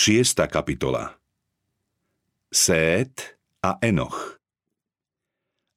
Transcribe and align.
Šiesta 0.00 0.48
kapitola 0.48 1.12
Sét 2.48 3.36
a 3.60 3.76
Enoch 3.84 4.40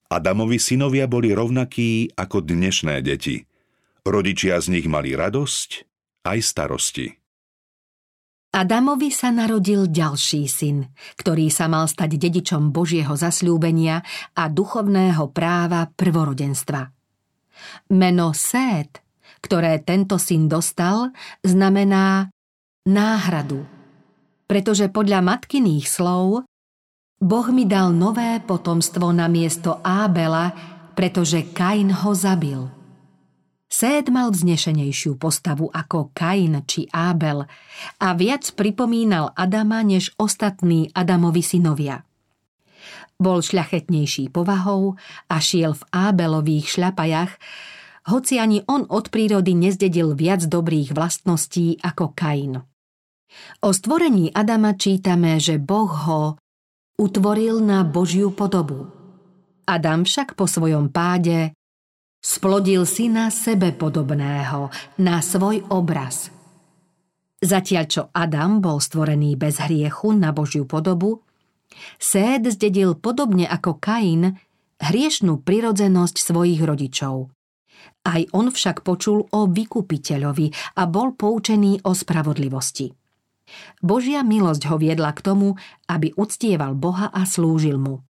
Adamovi 0.08 0.64
synovia 0.64 1.12
boli 1.12 1.36
rovnakí 1.36 2.16
ako 2.16 2.40
dnešné 2.40 3.04
deti. 3.04 3.44
Rodičia 4.08 4.64
z 4.64 4.80
nich 4.80 4.88
mali 4.88 5.12
radosť 5.12 5.70
aj 6.24 6.40
starosti. 6.40 7.12
Adamovi 8.56 9.12
sa 9.12 9.28
narodil 9.28 9.92
ďalší 9.92 10.48
syn, 10.48 10.88
ktorý 11.20 11.52
sa 11.52 11.68
mal 11.68 11.92
stať 11.92 12.16
dedičom 12.16 12.72
Božieho 12.72 13.20
zasľúbenia 13.20 14.08
a 14.40 14.48
duchovného 14.48 15.36
práva 15.36 15.92
prvorodenstva. 15.92 16.80
Meno 17.92 18.32
Sét, 18.32 19.04
ktoré 19.44 19.84
tento 19.84 20.16
syn 20.16 20.48
dostal, 20.48 21.12
znamená 21.44 22.32
náhradu. 22.88 23.83
Pretože 24.54 24.94
podľa 24.94 25.26
matkyných 25.26 25.90
slov 25.90 26.46
Boh 27.18 27.48
mi 27.50 27.66
dal 27.66 27.90
nové 27.90 28.38
potomstvo 28.38 29.10
na 29.10 29.26
miesto 29.26 29.82
Ábela, 29.82 30.54
pretože 30.94 31.50
Kain 31.58 31.90
ho 31.90 32.14
zabil– 32.14 32.62
Séd 33.74 34.14
mal 34.14 34.30
vznešenejšiu 34.30 35.18
postavu 35.18 35.66
ako 35.66 36.14
Kain 36.14 36.62
či 36.70 36.86
Ábel 36.94 37.42
a 37.98 38.08
viac 38.14 38.46
pripomínal 38.54 39.34
Adama 39.34 39.82
než 39.82 40.14
ostatní 40.22 40.94
Adamovi 40.94 41.42
synovia. 41.42 42.06
Bol 43.18 43.42
šľachetnejší 43.42 44.30
povahou 44.30 44.94
a 45.26 45.36
šiel 45.42 45.74
v 45.74 45.84
Ábelových 45.90 46.70
šľapajach, 46.70 47.34
hoci 48.14 48.38
ani 48.38 48.62
on 48.70 48.86
od 48.94 49.10
prírody 49.10 49.58
nezdedil 49.58 50.14
viac 50.14 50.46
dobrých 50.46 50.94
vlastností 50.94 51.82
ako 51.82 52.14
Kain. 52.14 52.62
O 53.64 53.70
stvorení 53.72 54.30
Adama 54.34 54.76
čítame, 54.76 55.40
že 55.40 55.58
Boh 55.58 55.90
ho 55.90 56.38
utvoril 57.00 57.64
na 57.64 57.82
Božiu 57.88 58.34
podobu. 58.36 58.90
Adam 59.64 60.04
však 60.04 60.36
po 60.36 60.46
svojom 60.46 60.92
páde 60.92 61.56
Splodil 62.24 62.88
syna 62.88 63.28
sebe 63.28 63.76
podobného, 63.76 64.72
na 65.04 65.20
svoj 65.20 65.60
obraz. 65.68 66.32
Zatiaľ 67.44 67.86
čo 67.92 68.02
Adam 68.16 68.64
bol 68.64 68.80
stvorený 68.80 69.36
bez 69.36 69.60
hriechu 69.60 70.16
na 70.16 70.32
Božiu 70.32 70.64
podobu, 70.64 71.20
Séd 72.00 72.48
zdedil 72.48 72.96
podobne 72.96 73.44
ako 73.44 73.76
Kain 73.76 74.40
hriešnú 74.80 75.44
prirodzenosť 75.44 76.16
svojich 76.16 76.62
rodičov. 76.64 77.28
Aj 78.08 78.22
on 78.32 78.52
však 78.52 78.88
počul 78.88 79.28
o 79.28 79.40
vykupiteľovi 79.48 80.80
a 80.80 80.84
bol 80.88 81.16
poučený 81.16 81.84
o 81.84 81.92
spravodlivosti. 81.92 83.03
Božia 83.84 84.22
milosť 84.26 84.70
ho 84.72 84.76
viedla 84.80 85.12
k 85.12 85.24
tomu, 85.24 85.60
aby 85.88 86.14
uctieval 86.16 86.74
Boha 86.78 87.12
a 87.12 87.28
slúžil 87.28 87.80
mu. 87.80 88.04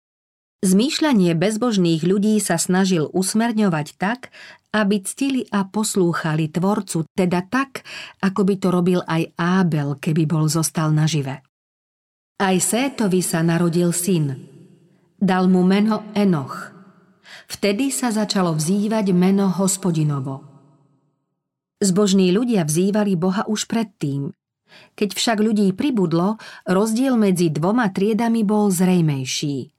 Zmýšľanie 0.64 1.36
bezbožných 1.36 2.00
ľudí 2.08 2.40
sa 2.40 2.56
snažil 2.56 3.12
usmerňovať 3.12 4.00
tak, 4.00 4.32
aby 4.72 5.04
ctili 5.04 5.44
a 5.52 5.68
poslúchali 5.68 6.48
Tvorcu, 6.48 7.04
teda 7.12 7.44
tak, 7.46 7.84
ako 8.24 8.40
by 8.48 8.54
to 8.56 8.68
robil 8.72 9.00
aj 9.04 9.28
Ábel, 9.36 10.00
keby 10.00 10.24
bol 10.24 10.48
zostal 10.48 10.88
nažive. 10.90 11.44
Aj 12.40 12.56
Sétovi 12.58 13.20
sa 13.20 13.44
narodil 13.44 13.92
syn. 13.94 14.40
Dal 15.20 15.46
mu 15.52 15.62
meno 15.62 16.10
Enoch. 16.16 16.72
Vtedy 17.46 17.92
sa 17.92 18.08
začalo 18.10 18.56
vzývať 18.56 19.12
meno 19.12 19.52
hospodinovo. 19.52 20.42
Zbožní 21.84 22.32
ľudia 22.32 22.64
vzývali 22.64 23.14
Boha 23.20 23.44
už 23.44 23.68
predtým. 23.68 24.32
Keď 24.94 25.10
však 25.14 25.38
ľudí 25.42 25.74
pribudlo, 25.74 26.38
rozdiel 26.68 27.18
medzi 27.18 27.50
dvoma 27.50 27.90
triedami 27.90 28.46
bol 28.46 28.70
zrejmejší– 28.70 29.70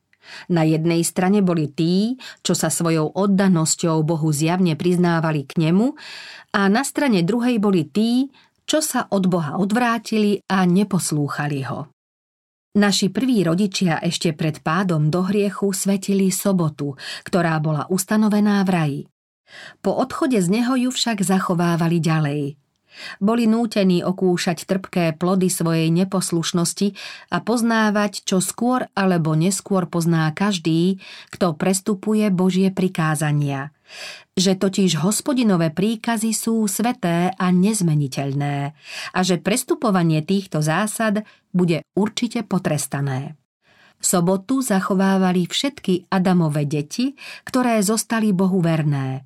na 0.49 0.65
jednej 0.65 1.05
strane 1.05 1.41
boli 1.45 1.69
tí, 1.69 2.17
čo 2.41 2.57
sa 2.57 2.73
svojou 2.73 3.13
oddanosťou 3.13 4.01
Bohu 4.01 4.29
zjavne 4.33 4.73
priznávali 4.73 5.45
k 5.45 5.69
nemu 5.69 5.93
a 6.55 6.67
na 6.69 6.81
strane 6.81 7.21
druhej 7.21 7.61
boli 7.61 7.85
tí, 7.85 8.29
čo 8.65 8.81
sa 8.81 9.05
od 9.13 9.29
Boha 9.29 9.61
odvrátili 9.61 10.41
a 10.49 10.65
neposlúchali 10.65 11.61
ho. 11.69 11.93
Naši 12.75 13.07
prví 13.07 13.39
rodičia 13.47 14.03
ešte 14.03 14.35
pred 14.35 14.59
pádom 14.59 15.07
do 15.07 15.23
hriechu 15.23 15.71
svetili 15.71 16.27
sobotu, 16.27 16.99
ktorá 17.23 17.55
bola 17.63 17.87
ustanovená 17.87 18.59
v 18.67 18.69
raji. 18.69 19.01
Po 19.79 19.95
odchode 19.95 20.41
z 20.41 20.49
neho 20.51 20.75
ju 20.75 20.89
však 20.91 21.23
zachovávali 21.23 22.03
ďalej– 22.03 22.41
boli 23.19 23.45
nútení 23.45 24.01
okúšať 24.01 24.67
trpké 24.67 25.15
plody 25.15 25.47
svojej 25.51 25.89
neposlušnosti 25.91 26.93
a 27.31 27.37
poznávať, 27.41 28.25
čo 28.27 28.43
skôr 28.43 28.87
alebo 28.97 29.33
neskôr 29.33 29.87
pozná 29.87 30.29
každý, 30.31 30.99
kto 31.31 31.55
prestupuje 31.55 32.27
Božie 32.31 32.71
prikázania. 32.71 33.75
Že 34.35 34.57
totiž 34.59 34.99
hospodinové 35.05 35.71
príkazy 35.71 36.33
sú 36.33 36.65
sveté 36.65 37.31
a 37.31 37.45
nezmeniteľné 37.53 38.73
a 39.13 39.19
že 39.21 39.39
prestupovanie 39.39 40.25
týchto 40.25 40.59
zásad 40.59 41.23
bude 41.55 41.85
určite 41.95 42.43
potrestané. 42.43 43.37
V 43.95 44.03
sobotu 44.03 44.59
zachovávali 44.59 45.47
všetky 45.47 46.11
Adamové 46.11 46.67
deti, 46.67 47.15
ktoré 47.47 47.79
zostali 47.79 48.35
Bohu 48.35 48.59
verné. 48.59 49.23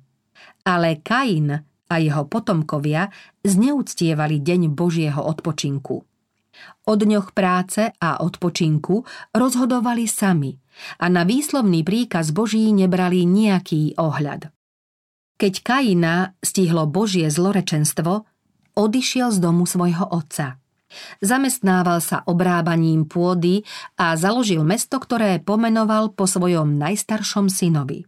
Ale 0.62 1.02
Kain 1.02 1.69
a 1.90 1.98
jeho 1.98 2.22
potomkovia 2.30 3.10
zneúctievali 3.42 4.38
deň 4.38 4.70
Božieho 4.70 5.18
odpočinku. 5.18 6.06
O 6.86 6.92
dňoch 6.94 7.34
práce 7.34 7.90
a 7.98 8.22
odpočinku 8.22 9.02
rozhodovali 9.34 10.06
sami 10.06 10.54
a 11.02 11.10
na 11.10 11.26
výslovný 11.26 11.82
príkaz 11.82 12.30
Boží 12.30 12.70
nebrali 12.70 13.26
nejaký 13.26 13.98
ohľad. 13.98 14.54
Keď 15.40 15.54
Kaina 15.64 16.36
stihlo 16.44 16.84
Božie 16.84 17.32
zlorečenstvo, 17.32 18.28
odišiel 18.76 19.32
z 19.32 19.38
domu 19.40 19.64
svojho 19.64 20.04
otca. 20.04 20.60
Zamestnával 21.22 22.02
sa 22.02 22.26
obrábaním 22.26 23.06
pôdy 23.06 23.62
a 23.94 24.18
založil 24.18 24.66
mesto, 24.66 24.98
ktoré 24.98 25.38
pomenoval 25.38 26.12
po 26.12 26.26
svojom 26.26 26.76
najstaršom 26.76 27.46
synovi. 27.46 28.04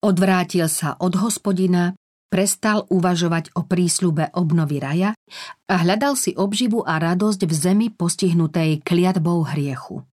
Odvrátil 0.00 0.66
sa 0.66 0.96
od 0.98 1.16
hospodina 1.20 1.92
prestal 2.30 2.86
uvažovať 2.88 3.52
o 3.58 3.66
prísľube 3.66 4.30
obnovy 4.38 4.78
raja 4.78 5.10
a 5.66 5.74
hľadal 5.82 6.14
si 6.14 6.32
obživu 6.38 6.86
a 6.86 7.02
radosť 7.02 7.44
v 7.44 7.52
zemi 7.52 7.86
postihnutej 7.90 8.86
kliatbou 8.86 9.44
hriechu. 9.50 10.06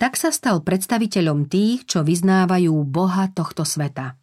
Tak 0.00 0.18
sa 0.18 0.34
stal 0.34 0.64
predstaviteľom 0.66 1.46
tých, 1.46 1.86
čo 1.86 2.02
vyznávajú 2.02 2.74
Boha 2.88 3.30
tohto 3.30 3.62
sveta. 3.62 4.18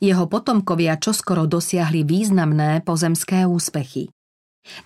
Jeho 0.00 0.24
potomkovia 0.30 0.96
čoskoro 0.96 1.44
dosiahli 1.44 2.06
významné 2.06 2.80
pozemské 2.86 3.44
úspechy. 3.44 4.08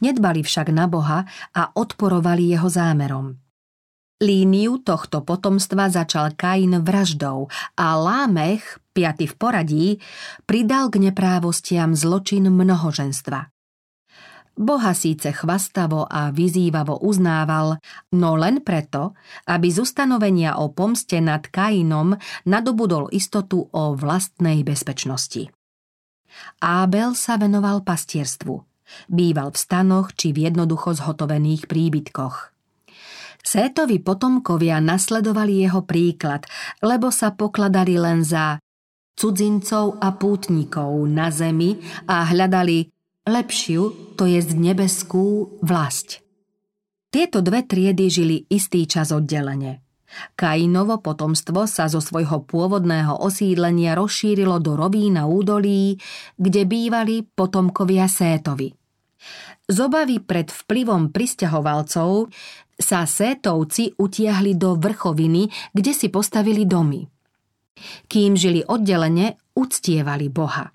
Nedbali 0.00 0.41
však 0.41 0.72
na 0.72 0.88
Boha 0.88 1.28
a 1.53 1.62
odporovali 1.76 2.56
jeho 2.56 2.66
zámerom. 2.70 3.37
Líniu 4.16 4.81
tohto 4.81 5.20
potomstva 5.20 5.93
začal 5.93 6.32
Kain 6.32 6.81
vraždou 6.81 7.53
a 7.76 7.87
Lámech, 8.00 8.81
piaty 8.97 9.29
v 9.29 9.34
poradí, 9.37 9.87
pridal 10.49 10.89
k 10.89 11.05
neprávostiam 11.05 11.93
zločin 11.93 12.49
mnohoženstva. 12.49 13.53
Boha 14.57 14.97
síce 14.97 15.37
chvastavo 15.37 16.09
a 16.09 16.33
vyzývavo 16.33 17.05
uznával, 17.05 17.77
no 18.17 18.41
len 18.41 18.65
preto, 18.65 19.12
aby 19.45 19.69
z 19.69 19.85
ustanovenia 19.85 20.56
o 20.56 20.73
pomste 20.73 21.21
nad 21.21 21.45
Kainom 21.45 22.17
nadobudol 22.49 23.12
istotu 23.12 23.69
o 23.69 23.93
vlastnej 23.93 24.65
bezpečnosti. 24.65 25.53
Ábel 26.65 27.12
sa 27.12 27.37
venoval 27.37 27.85
pastierstvu. 27.85 28.65
Býval 29.12 29.53
v 29.53 29.59
stanoch 29.61 30.17
či 30.17 30.33
v 30.33 30.49
jednoducho 30.49 30.97
zhotovených 30.97 31.69
príbytkoch– 31.69 32.37
Sétovi 33.47 34.03
potomkovia 34.03 34.82
nasledovali 34.82 35.62
jeho 35.62 35.87
príklad, 35.87 36.50
lebo 36.82 37.15
sa 37.15 37.31
pokladali 37.31 37.94
len 37.94 38.26
za 38.26 38.59
cudzincov 39.17 39.99
a 39.99 40.13
pútnikov 40.13 40.93
na 41.09 41.33
zemi 41.33 41.81
a 42.07 42.29
hľadali 42.29 42.87
lepšiu, 43.27 44.15
to 44.15 44.29
je 44.29 44.45
nebeskú 44.55 45.59
vlast. 45.65 46.23
Tieto 47.11 47.41
dve 47.41 47.65
triedy 47.65 48.13
žili 48.13 48.37
istý 48.53 48.85
čas 48.85 49.11
oddelenie. 49.11 49.81
Kainovo 50.39 51.03
potomstvo 51.03 51.67
sa 51.67 51.91
zo 51.91 51.99
svojho 51.99 52.47
pôvodného 52.47 53.21
osídlenia 53.21 53.99
rozšírilo 53.99 54.63
do 54.63 54.79
rovín 54.79 55.19
a 55.19 55.27
údolí, 55.27 55.99
kde 56.39 56.63
bývali 56.69 57.27
potomkovia 57.27 58.07
Sétovi. 58.07 58.71
Z 59.67 59.77
obavy 59.83 60.23
pred 60.23 60.47
vplyvom 60.47 61.11
pristahovalcov 61.11 62.31
sa 62.79 63.03
Sétovci 63.03 63.97
utiahli 63.99 64.55
do 64.55 64.79
vrchoviny, 64.79 65.51
kde 65.75 65.93
si 65.97 66.07
postavili 66.13 66.69
domy. 66.69 67.16
Kým 68.08 68.37
žili 68.37 68.64
oddelene, 68.64 69.40
uctievali 69.56 70.28
Boha. 70.28 70.73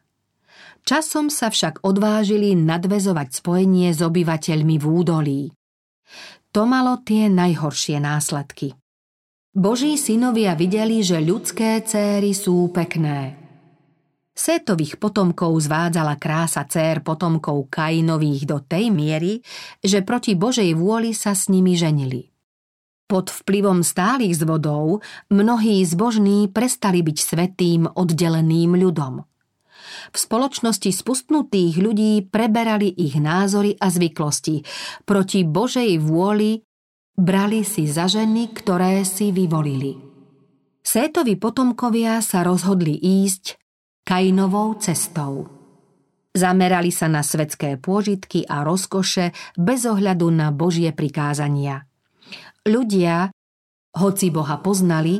Časom 0.81 1.29
sa 1.29 1.53
však 1.53 1.85
odvážili 1.85 2.57
nadvezovať 2.57 3.37
spojenie 3.37 3.93
s 3.93 4.01
obyvateľmi 4.01 4.81
v 4.81 4.85
údolí. 4.85 5.41
to 6.51 6.67
malo 6.67 6.99
tie 7.05 7.31
najhoršie 7.31 8.01
následky. 8.01 8.75
Boží 9.51 9.99
synovia 9.99 10.55
videli, 10.55 11.03
že 11.03 11.19
ľudské 11.19 11.83
céry 11.83 12.31
sú 12.31 12.71
pekné. 12.71 13.35
Sétových 14.31 14.95
potomkov 14.95 15.59
zvádzala 15.59 16.15
krása 16.15 16.63
cér 16.63 17.03
potomkov 17.03 17.67
Kainových 17.67 18.47
do 18.47 18.57
tej 18.63 18.87
miery, 18.87 19.43
že 19.83 20.07
proti 20.07 20.39
Božej 20.39 20.71
vôli 20.71 21.11
sa 21.11 21.35
s 21.35 21.51
nimi 21.51 21.75
ženili. 21.75 22.30
Pod 23.11 23.27
vplyvom 23.27 23.83
stálych 23.83 24.39
zvodov 24.39 25.03
mnohí 25.27 25.83
zbožní 25.83 26.47
prestali 26.47 27.03
byť 27.03 27.17
svetým 27.19 27.83
oddeleným 27.91 28.79
ľudom. 28.79 29.27
V 30.15 30.15
spoločnosti 30.15 30.87
spustnutých 30.87 31.75
ľudí 31.75 32.23
preberali 32.31 32.87
ich 32.87 33.19
názory 33.19 33.75
a 33.75 33.91
zvyklosti. 33.91 34.63
Proti 35.03 35.43
Božej 35.43 35.99
vôli 35.99 36.63
brali 37.19 37.67
si 37.67 37.83
za 37.83 38.07
ženy, 38.07 38.55
ktoré 38.55 39.03
si 39.03 39.35
vyvolili. 39.35 39.99
Sétovi 40.79 41.35
potomkovia 41.35 42.23
sa 42.23 42.47
rozhodli 42.47 42.95
ísť 42.95 43.59
Kainovou 44.07 44.79
cestou. 44.79 45.51
Zamerali 46.31 46.95
sa 46.95 47.11
na 47.11 47.27
svetské 47.27 47.75
pôžitky 47.75 48.47
a 48.47 48.63
rozkoše 48.63 49.35
bez 49.59 49.83
ohľadu 49.83 50.31
na 50.31 50.55
Božie 50.55 50.95
prikázania– 50.95 51.83
Ľudia, 52.61 53.33
hoci 53.97 54.29
Boha 54.29 54.61
poznali, 54.61 55.17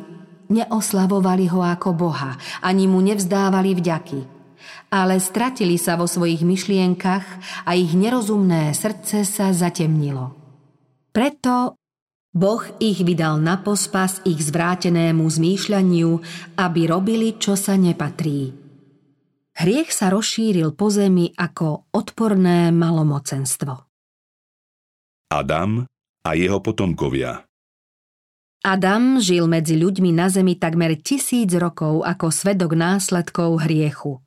neoslavovali 0.54 1.50
ho 1.50 1.66
ako 1.66 1.90
Boha, 1.98 2.38
ani 2.62 2.86
mu 2.86 3.02
nevzdávali 3.02 3.74
vďaky, 3.74 4.22
ale 4.94 5.18
stratili 5.18 5.82
sa 5.82 5.98
vo 5.98 6.06
svojich 6.06 6.46
myšlienkach 6.46 7.26
a 7.66 7.74
ich 7.74 7.98
nerozumné 7.98 8.78
srdce 8.78 9.26
sa 9.26 9.50
zatemnilo. 9.58 10.38
Preto 11.10 11.82
Boh 12.32 12.64
ich 12.80 13.04
vydal 13.04 13.44
na 13.44 13.60
pospas 13.60 14.24
ich 14.24 14.40
zvrátenému 14.40 15.26
zmýšľaniu, 15.26 16.10
aby 16.56 16.82
robili, 16.88 17.36
čo 17.36 17.60
sa 17.60 17.76
nepatrí. 17.76 18.56
Hriech 19.52 19.92
sa 19.92 20.08
rozšíril 20.08 20.72
po 20.78 20.88
zemi 20.88 21.36
ako 21.36 21.92
odporné 21.92 22.72
malomocenstvo. 22.72 23.84
Adam 25.28 25.91
a 26.22 26.38
jeho 26.38 26.62
potomkovia. 26.62 27.46
Adam 28.62 29.18
žil 29.18 29.50
medzi 29.50 29.74
ľuďmi 29.74 30.14
na 30.14 30.30
zemi 30.30 30.54
takmer 30.54 30.94
tisíc 30.94 31.50
rokov 31.58 32.06
ako 32.06 32.30
svedok 32.30 32.78
následkov 32.78 33.66
hriechu. 33.66 34.22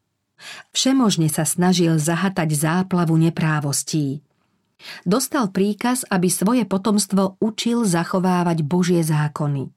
Všemožne 0.74 1.30
sa 1.30 1.46
snažil 1.46 1.94
zahatať 2.02 2.50
záplavu 2.50 3.14
neprávostí. 3.14 4.26
Dostal 5.06 5.54
príkaz, 5.54 6.02
aby 6.10 6.26
svoje 6.26 6.66
potomstvo 6.66 7.38
učil 7.38 7.86
zachovávať 7.86 8.66
Božie 8.66 9.06
zákony. 9.06 9.70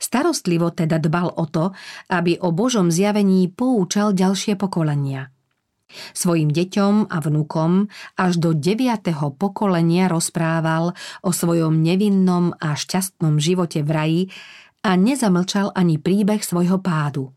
Starostlivo 0.00 0.72
teda 0.72 0.96
dbal 0.96 1.28
o 1.36 1.44
to, 1.44 1.76
aby 2.08 2.40
o 2.40 2.48
Božom 2.48 2.88
zjavení 2.88 3.52
poučal 3.52 4.16
ďalšie 4.16 4.56
pokolenia– 4.56 5.28
Svojim 6.12 6.50
deťom 6.50 7.12
a 7.12 7.16
vnukom 7.20 7.86
až 8.16 8.40
do 8.40 8.56
deviatého 8.56 9.32
pokolenia 9.36 10.08
rozprával 10.08 10.96
o 11.20 11.30
svojom 11.30 11.80
nevinnom 11.80 12.56
a 12.58 12.74
šťastnom 12.74 13.38
živote 13.38 13.84
v 13.84 13.90
raji 13.90 14.22
a 14.82 14.98
nezamlčal 14.98 15.70
ani 15.72 15.96
príbeh 16.00 16.42
svojho 16.42 16.82
pádu. 16.82 17.30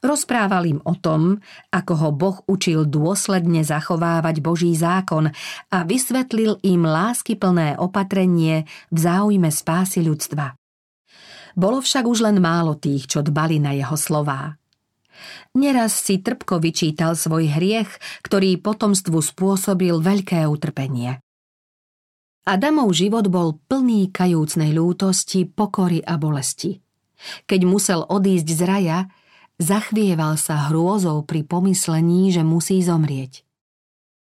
Rozprával 0.00 0.64
im 0.64 0.80
o 0.84 0.96
tom, 0.96 1.44
ako 1.68 1.92
ho 1.92 2.08
Boh 2.08 2.38
učil 2.48 2.88
dôsledne 2.88 3.60
zachovávať 3.60 4.40
Boží 4.40 4.72
zákon 4.72 5.28
a 5.68 5.78
vysvetlil 5.84 6.56
im 6.64 6.88
láskyplné 6.88 7.76
opatrenie 7.76 8.64
v 8.88 8.98
záujme 8.98 9.52
spásy 9.52 10.00
ľudstva. 10.00 10.56
Bolo 11.58 11.82
však 11.84 12.04
už 12.06 12.24
len 12.24 12.38
málo 12.40 12.78
tých, 12.78 13.10
čo 13.10 13.20
dbali 13.20 13.58
na 13.60 13.74
jeho 13.76 13.98
slová. 13.98 14.56
Neraz 15.54 15.96
si 15.98 16.22
trpko 16.22 16.60
vyčítal 16.62 17.18
svoj 17.18 17.50
hriech, 17.50 17.90
ktorý 18.22 18.58
potomstvu 18.60 19.18
spôsobil 19.20 19.94
veľké 19.98 20.44
utrpenie. 20.46 21.22
Adamov 22.48 22.96
život 22.96 23.28
bol 23.28 23.60
plný 23.68 24.08
kajúcnej 24.08 24.72
ľútosti, 24.72 25.44
pokory 25.44 26.00
a 26.00 26.16
bolesti. 26.16 26.80
Keď 27.44 27.60
musel 27.68 28.00
odísť 28.08 28.48
z 28.48 28.62
raja, 28.64 28.98
zachvieval 29.60 30.40
sa 30.40 30.72
hrôzou 30.72 31.28
pri 31.28 31.44
pomyslení, 31.44 32.32
že 32.32 32.40
musí 32.40 32.80
zomrieť. 32.80 33.44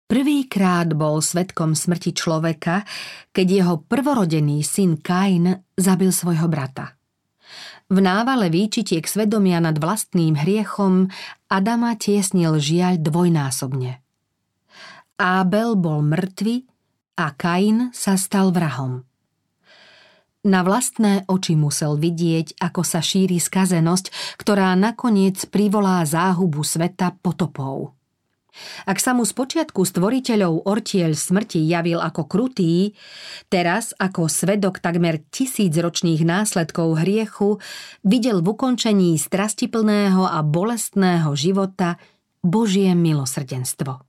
Prvýkrát 0.07 0.93
bol 0.93 1.25
svetkom 1.25 1.73
smrti 1.73 2.13
človeka, 2.13 2.85
keď 3.33 3.47
jeho 3.49 3.75
prvorodený 3.81 4.61
syn 4.61 5.01
Kain 5.01 5.49
zabil 5.73 6.13
svojho 6.13 6.47
brata. 6.53 7.02
V 7.93 8.01
návale 8.01 8.49
výčitiek 8.49 9.05
svedomia 9.05 9.61
nad 9.61 9.77
vlastným 9.77 10.33
hriechom 10.33 11.13
Adama 11.53 11.93
tiesnil 11.93 12.57
žiaľ 12.57 12.97
dvojnásobne. 13.05 14.01
Ábel 15.21 15.77
bol 15.77 16.01
mŕtvy 16.01 16.65
a 17.21 17.37
Kain 17.37 17.93
sa 17.93 18.17
stal 18.17 18.49
vrahom. 18.49 19.05
Na 20.49 20.65
vlastné 20.65 21.29
oči 21.29 21.53
musel 21.53 22.01
vidieť, 22.01 22.57
ako 22.65 22.81
sa 22.81 23.05
šíri 23.05 23.37
skazenosť, 23.37 24.41
ktorá 24.41 24.73
nakoniec 24.73 25.45
privolá 25.53 26.01
záhubu 26.09 26.65
sveta 26.65 27.13
potopou. 27.21 27.93
Ak 28.85 29.01
sa 29.01 29.17
mu 29.17 29.25
spočiatku 29.25 29.81
stvoriteľov 29.81 30.69
ortiel 30.69 31.17
smrti 31.17 31.65
javil 31.65 31.99
ako 31.99 32.29
krutý, 32.29 32.93
teraz 33.49 33.97
ako 33.97 34.29
svedok 34.29 34.79
takmer 34.83 35.25
tisícročných 35.33 36.21
následkov 36.23 37.01
hriechu 37.01 37.63
videl 38.05 38.45
v 38.45 38.53
ukončení 38.53 39.17
strastiplného 39.17 40.29
a 40.29 40.45
bolestného 40.45 41.33
života 41.33 41.97
Božie 42.45 42.93
milosrdenstvo. 42.93 44.05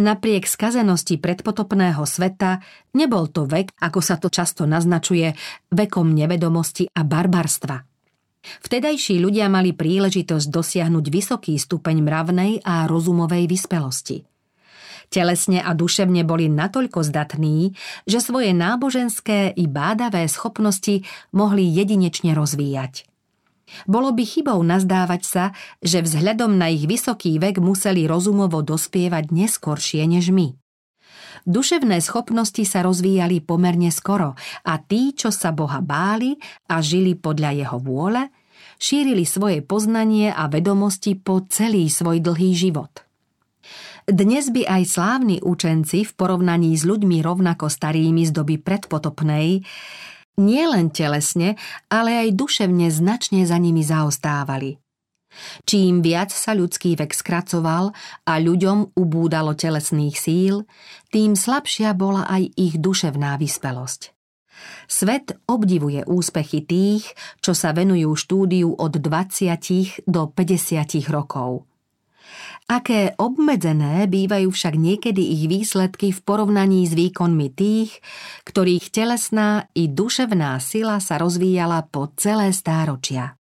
Napriek 0.00 0.48
skazenosti 0.48 1.20
predpotopného 1.20 2.00
sveta 2.08 2.64
nebol 2.96 3.28
to 3.28 3.44
vek, 3.44 3.76
ako 3.84 4.00
sa 4.00 4.16
to 4.16 4.32
často 4.32 4.64
naznačuje, 4.64 5.36
vekom 5.68 6.16
nevedomosti 6.16 6.88
a 6.88 7.04
barbarstva– 7.04 7.84
Vtedajší 8.40 9.20
ľudia 9.20 9.52
mali 9.52 9.76
príležitosť 9.76 10.46
dosiahnuť 10.48 11.04
vysoký 11.12 11.54
stupeň 11.60 12.00
mravnej 12.00 12.52
a 12.64 12.88
rozumovej 12.88 13.44
vyspelosti. 13.48 14.24
Telesne 15.10 15.58
a 15.58 15.74
duševne 15.74 16.22
boli 16.22 16.46
natoľko 16.46 17.02
zdatní, 17.02 17.74
že 18.06 18.22
svoje 18.22 18.54
náboženské 18.54 19.58
i 19.58 19.64
bádavé 19.66 20.30
schopnosti 20.30 21.02
mohli 21.34 21.66
jedinečne 21.66 22.30
rozvíjať. 22.30 23.10
Bolo 23.86 24.14
by 24.14 24.22
chybou 24.22 24.58
nazdávať 24.62 25.22
sa, 25.26 25.44
že 25.82 26.02
vzhľadom 26.02 26.54
na 26.54 26.70
ich 26.70 26.86
vysoký 26.86 27.38
vek 27.42 27.58
museli 27.58 28.06
rozumovo 28.06 28.62
dospievať 28.62 29.30
neskoršie 29.30 30.06
než 30.06 30.30
my. 30.30 30.59
Duševné 31.48 32.04
schopnosti 32.04 32.60
sa 32.68 32.84
rozvíjali 32.84 33.40
pomerne 33.40 33.88
skoro 33.88 34.36
a 34.64 34.74
tí, 34.80 35.16
čo 35.16 35.32
sa 35.32 35.52
Boha 35.56 35.80
báli 35.80 36.36
a 36.68 36.84
žili 36.84 37.16
podľa 37.16 37.50
jeho 37.56 37.78
vôle, 37.80 38.28
šírili 38.76 39.24
svoje 39.24 39.64
poznanie 39.64 40.32
a 40.32 40.48
vedomosti 40.48 41.16
po 41.16 41.44
celý 41.48 41.88
svoj 41.88 42.20
dlhý 42.20 42.52
život. 42.52 43.04
Dnes 44.10 44.50
by 44.50 44.66
aj 44.66 44.82
slávni 44.90 45.36
učenci 45.38 46.02
v 46.02 46.12
porovnaní 46.16 46.74
s 46.74 46.82
ľuďmi 46.82 47.22
rovnako 47.22 47.70
starými 47.70 48.26
z 48.26 48.32
doby 48.34 48.58
predpotopnej 48.58 49.62
nielen 50.40 50.88
telesne, 50.90 51.60
ale 51.92 52.26
aj 52.26 52.34
duševne 52.34 52.88
značne 52.88 53.44
za 53.44 53.60
nimi 53.60 53.84
zaostávali– 53.84 54.76
Čím 55.64 56.02
viac 56.02 56.34
sa 56.34 56.52
ľudský 56.52 56.98
vek 56.98 57.14
skracoval 57.14 57.94
a 58.26 58.32
ľuďom 58.36 58.98
ubúdalo 58.98 59.54
telesných 59.54 60.16
síl, 60.18 60.66
tým 61.14 61.38
slabšia 61.38 61.94
bola 61.94 62.26
aj 62.26 62.50
ich 62.58 62.74
duševná 62.78 63.38
vyspelosť. 63.38 64.14
Svet 64.90 65.40
obdivuje 65.48 66.04
úspechy 66.04 66.60
tých, 66.66 67.16
čo 67.40 67.56
sa 67.56 67.72
venujú 67.72 68.12
štúdiu 68.12 68.76
od 68.76 68.92
20 69.00 70.04
do 70.04 70.28
50 70.28 71.08
rokov. 71.08 71.64
Aké 72.70 73.18
obmedzené 73.18 74.06
bývajú 74.06 74.54
však 74.54 74.78
niekedy 74.78 75.18
ich 75.18 75.50
výsledky 75.50 76.14
v 76.14 76.20
porovnaní 76.22 76.86
s 76.86 76.94
výkonmi 76.94 77.50
tých, 77.50 77.98
ktorých 78.46 78.94
telesná 78.94 79.66
i 79.74 79.90
duševná 79.90 80.62
sila 80.62 81.02
sa 81.02 81.18
rozvíjala 81.18 81.90
po 81.90 82.14
celé 82.14 82.54
stáročia. 82.54 83.39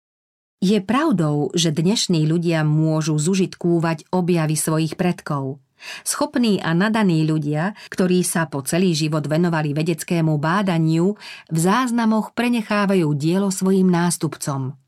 Je 0.63 0.79
pravdou, 0.79 1.51
že 1.51 1.75
dnešní 1.75 2.24
ľudia 2.24 2.63
môžu 2.63 3.19
zužitkúvať 3.19 4.07
objavy 4.09 4.55
svojich 4.55 4.95
predkov. 4.95 5.59
Schopní 6.07 6.63
a 6.63 6.71
nadaní 6.71 7.27
ľudia, 7.27 7.75
ktorí 7.91 8.24
sa 8.24 8.47
po 8.47 8.63
celý 8.63 8.95
život 8.95 9.27
venovali 9.27 9.75
vedeckému 9.75 10.39
bádaniu, 10.39 11.19
v 11.51 11.57
záznamoch 11.57 12.31
prenechávajú 12.33 13.07
dielo 13.13 13.51
svojim 13.51 13.91
nástupcom. 13.91 14.79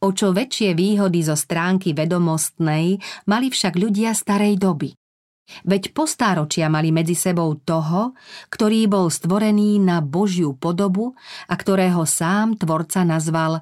O 0.00 0.08
čo 0.16 0.32
väčšie 0.32 0.72
výhody 0.72 1.20
zo 1.20 1.36
stránky 1.36 1.92
vedomostnej 1.92 2.96
mali 3.28 3.52
však 3.52 3.76
ľudia 3.76 4.16
starej 4.16 4.56
doby. 4.56 4.96
Veď 5.66 5.90
postáročia 5.92 6.70
mali 6.70 6.94
medzi 6.94 7.18
sebou 7.18 7.58
toho, 7.58 8.14
ktorý 8.48 8.86
bol 8.86 9.10
stvorený 9.10 9.82
na 9.82 9.98
Božiu 9.98 10.54
podobu 10.54 11.18
a 11.50 11.54
ktorého 11.58 12.06
sám 12.06 12.54
tvorca 12.54 13.02
nazval 13.02 13.60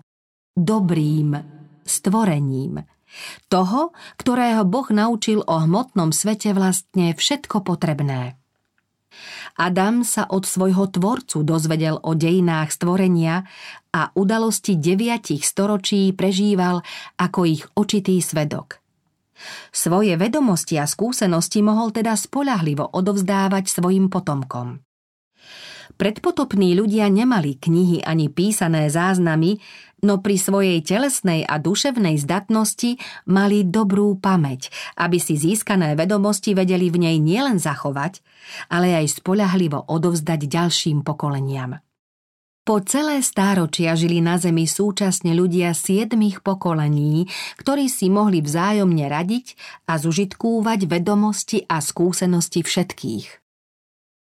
dobrým 0.59 1.39
stvorením. 1.87 2.83
Toho, 3.49 3.97
ktorého 4.21 4.69
Boh 4.69 4.89
naučil 4.93 5.41
o 5.41 5.65
hmotnom 5.65 6.13
svete 6.13 6.53
vlastne 6.53 7.17
všetko 7.17 7.65
potrebné. 7.65 8.37
Adam 9.59 10.07
sa 10.07 10.29
od 10.29 10.47
svojho 10.47 10.87
tvorcu 10.93 11.43
dozvedel 11.43 11.99
o 11.99 12.15
dejinách 12.15 12.71
stvorenia 12.71 13.43
a 13.91 14.13
udalosti 14.15 14.79
deviatich 14.79 15.43
storočí 15.43 16.15
prežíval 16.15 16.85
ako 17.19 17.41
ich 17.49 17.65
očitý 17.75 18.23
svedok. 18.23 18.79
Svoje 19.71 20.19
vedomosti 20.19 20.79
a 20.79 20.87
skúsenosti 20.87 21.63
mohol 21.63 21.95
teda 21.95 22.15
spolahlivo 22.15 22.91
odovzdávať 22.91 23.71
svojim 23.71 24.11
potomkom. 24.11 24.83
Predpotopní 25.97 26.77
ľudia 26.77 27.09
nemali 27.09 27.57
knihy 27.57 28.05
ani 28.05 28.29
písané 28.29 28.93
záznamy, 28.93 29.57
no 30.05 30.23
pri 30.23 30.37
svojej 30.39 30.79
telesnej 30.85 31.43
a 31.49 31.59
duševnej 31.59 32.21
zdatnosti 32.21 33.01
mali 33.27 33.67
dobrú 33.67 34.21
pamäť, 34.21 34.71
aby 35.01 35.19
si 35.19 35.35
získané 35.35 35.99
vedomosti 35.99 36.55
vedeli 36.55 36.93
v 36.93 37.09
nej 37.09 37.17
nielen 37.19 37.59
zachovať, 37.59 38.21
ale 38.71 38.95
aj 38.95 39.23
spolahlivo 39.23 39.89
odovzdať 39.89 40.41
ďalším 40.47 41.03
pokoleniam. 41.03 41.81
Po 42.69 42.85
celé 42.85 43.25
stáročia 43.25 43.97
žili 43.97 44.21
na 44.21 44.37
Zemi 44.37 44.69
súčasne 44.69 45.33
ľudia 45.33 45.73
siedmých 45.73 46.45
pokolení, 46.45 47.25
ktorí 47.57 47.89
si 47.89 48.13
mohli 48.13 48.45
vzájomne 48.45 49.09
radiť 49.09 49.57
a 49.89 49.97
zužitkúvať 49.97 50.85
vedomosti 50.85 51.65
a 51.65 51.81
skúsenosti 51.81 52.61
všetkých. 52.61 53.48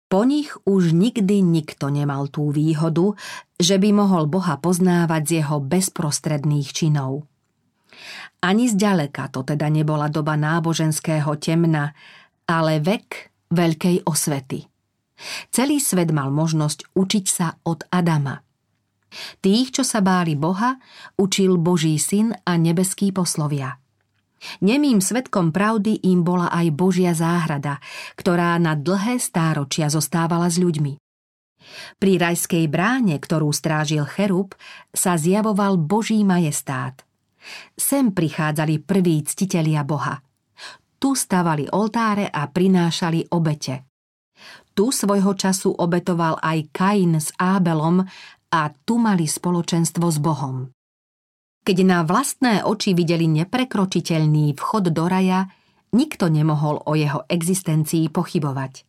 Po 0.06 0.22
nich 0.22 0.54
už 0.70 0.94
nikdy 0.94 1.42
nikto 1.42 1.90
nemal 1.90 2.30
tú 2.30 2.54
výhodu, 2.54 3.18
že 3.58 3.82
by 3.82 3.90
mohol 3.90 4.30
Boha 4.30 4.62
poznávať 4.62 5.22
z 5.26 5.32
jeho 5.42 5.58
bezprostredných 5.60 6.70
činov. 6.70 7.26
Ani 8.46 8.70
zďaleka 8.70 9.34
to 9.34 9.42
teda 9.42 9.66
nebola 9.72 10.06
doba 10.06 10.38
náboženského 10.38 11.34
temna, 11.42 11.98
ale 12.46 12.78
vek 12.78 13.34
veľkej 13.50 14.06
osvety. 14.06 14.70
Celý 15.50 15.82
svet 15.82 16.14
mal 16.14 16.30
možnosť 16.30 16.94
učiť 16.94 17.26
sa 17.26 17.58
od 17.66 17.88
Adama. 17.90 18.38
Tých, 19.40 19.80
čo 19.80 19.84
sa 19.88 20.04
báli 20.04 20.36
Boha, 20.36 20.76
učil 21.16 21.56
Boží 21.56 21.96
syn 21.98 22.36
a 22.46 22.60
nebeský 22.60 23.16
poslovia– 23.16 23.80
Nemým 24.62 25.00
svetkom 25.00 25.50
pravdy 25.56 26.06
im 26.08 26.22
bola 26.22 26.52
aj 26.52 26.68
Božia 26.74 27.14
záhrada, 27.16 27.82
ktorá 28.20 28.58
na 28.62 28.76
dlhé 28.78 29.18
stáročia 29.18 29.92
zostávala 29.92 30.48
s 30.52 30.62
ľuďmi. 30.62 31.00
Pri 31.98 32.22
rajskej 32.22 32.70
bráne, 32.70 33.18
ktorú 33.18 33.50
strážil 33.50 34.06
Cherub, 34.06 34.54
sa 34.94 35.18
zjavoval 35.18 35.82
Boží 35.82 36.22
majestát. 36.22 37.02
Sem 37.74 38.14
prichádzali 38.14 38.82
prví 38.82 39.26
ctitelia 39.26 39.86
Boha. 39.86 40.22
Tu 40.98 41.14
stavali 41.14 41.70
oltáre 41.70 42.30
a 42.30 42.50
prinášali 42.50 43.30
obete. 43.34 43.86
Tu 44.76 44.92
svojho 44.92 45.34
času 45.38 45.72
obetoval 45.72 46.36
aj 46.42 46.60
Kain 46.76 47.16
s 47.16 47.32
Ábelom 47.40 48.04
a 48.52 48.62
tu 48.84 49.00
mali 49.00 49.24
spoločenstvo 49.24 50.06
s 50.12 50.18
Bohom. 50.20 50.75
Keď 51.66 51.78
na 51.82 52.06
vlastné 52.06 52.62
oči 52.62 52.94
videli 52.94 53.26
neprekročiteľný 53.26 54.54
vchod 54.54 54.94
do 54.94 55.10
raja, 55.10 55.50
nikto 55.98 56.30
nemohol 56.30 56.78
o 56.86 56.94
jeho 56.94 57.26
existencii 57.26 58.14
pochybovať. 58.14 58.86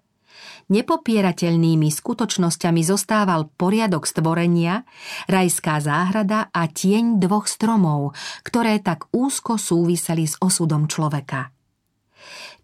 Nepopierateľnými 0.68 1.88
skutočnosťami 1.88 2.82
zostával 2.84 3.48
poriadok 3.56 4.04
stvorenia, 4.04 4.84
rajská 5.24 5.80
záhrada 5.80 6.52
a 6.52 6.68
tieň 6.68 7.16
dvoch 7.16 7.48
stromov, 7.48 8.12
ktoré 8.44 8.82
tak 8.84 9.08
úzko 9.08 9.56
súviseli 9.56 10.28
s 10.28 10.36
osudom 10.36 10.84
človeka. 10.84 11.48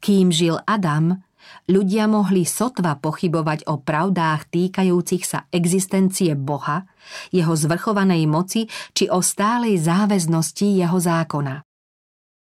Kým 0.02 0.28
žil 0.28 0.61
Adam, 0.69 1.25
ľudia 1.71 2.09
mohli 2.11 2.47
sotva 2.47 2.99
pochybovať 2.99 3.67
o 3.71 3.81
pravdách 3.81 4.51
týkajúcich 4.51 5.23
sa 5.27 5.47
existencie 5.51 6.35
Boha, 6.39 6.89
jeho 7.35 7.55
zvrchovanej 7.55 8.25
moci 8.31 8.67
či 8.95 9.11
o 9.11 9.21
stálej 9.21 9.79
záväznosti 9.81 10.67
jeho 10.79 10.99
zákona. 10.99 11.63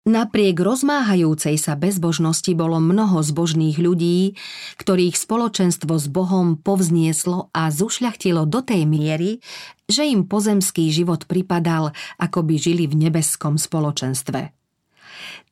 Napriek 0.08 0.56
rozmáhajúcej 0.56 1.60
sa 1.60 1.76
bezbožnosti 1.76 2.48
bolo 2.56 2.80
mnoho 2.80 3.20
zbožných 3.20 3.76
ľudí, 3.76 4.32
ktorých 4.80 5.12
spoločenstvo 5.12 5.92
s 5.92 6.08
Bohom 6.08 6.56
povznieslo 6.56 7.52
a 7.52 7.68
zušľachtilo 7.68 8.48
do 8.48 8.64
tej 8.64 8.88
miery, 8.88 9.44
že 9.84 10.08
im 10.08 10.24
pozemský 10.24 10.88
život 10.88 11.28
pripadal, 11.28 11.92
ako 12.16 12.40
by 12.48 12.54
žili 12.56 12.88
v 12.88 12.96
nebeskom 12.96 13.60
spoločenstve. 13.60 14.59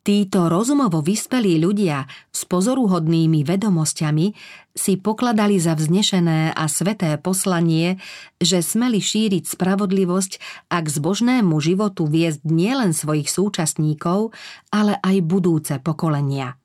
Títo 0.08 0.48
rozumovo 0.48 1.04
vyspelí 1.04 1.60
ľudia 1.60 2.08
s 2.32 2.48
pozoruhodnými 2.48 3.44
vedomosťami 3.44 4.26
si 4.72 4.96
pokladali 4.96 5.60
za 5.60 5.76
vznešené 5.76 6.56
a 6.56 6.64
sveté 6.64 7.20
poslanie, 7.20 8.00
že 8.40 8.64
smeli 8.64 9.04
šíriť 9.04 9.44
spravodlivosť 9.44 10.32
a 10.72 10.80
k 10.80 10.88
zbožnému 10.88 11.52
životu 11.60 12.08
viesť 12.08 12.40
nielen 12.48 12.96
svojich 12.96 13.28
súčasníkov, 13.28 14.32
ale 14.72 14.96
aj 14.96 15.16
budúce 15.28 15.76
pokolenia. 15.76 16.56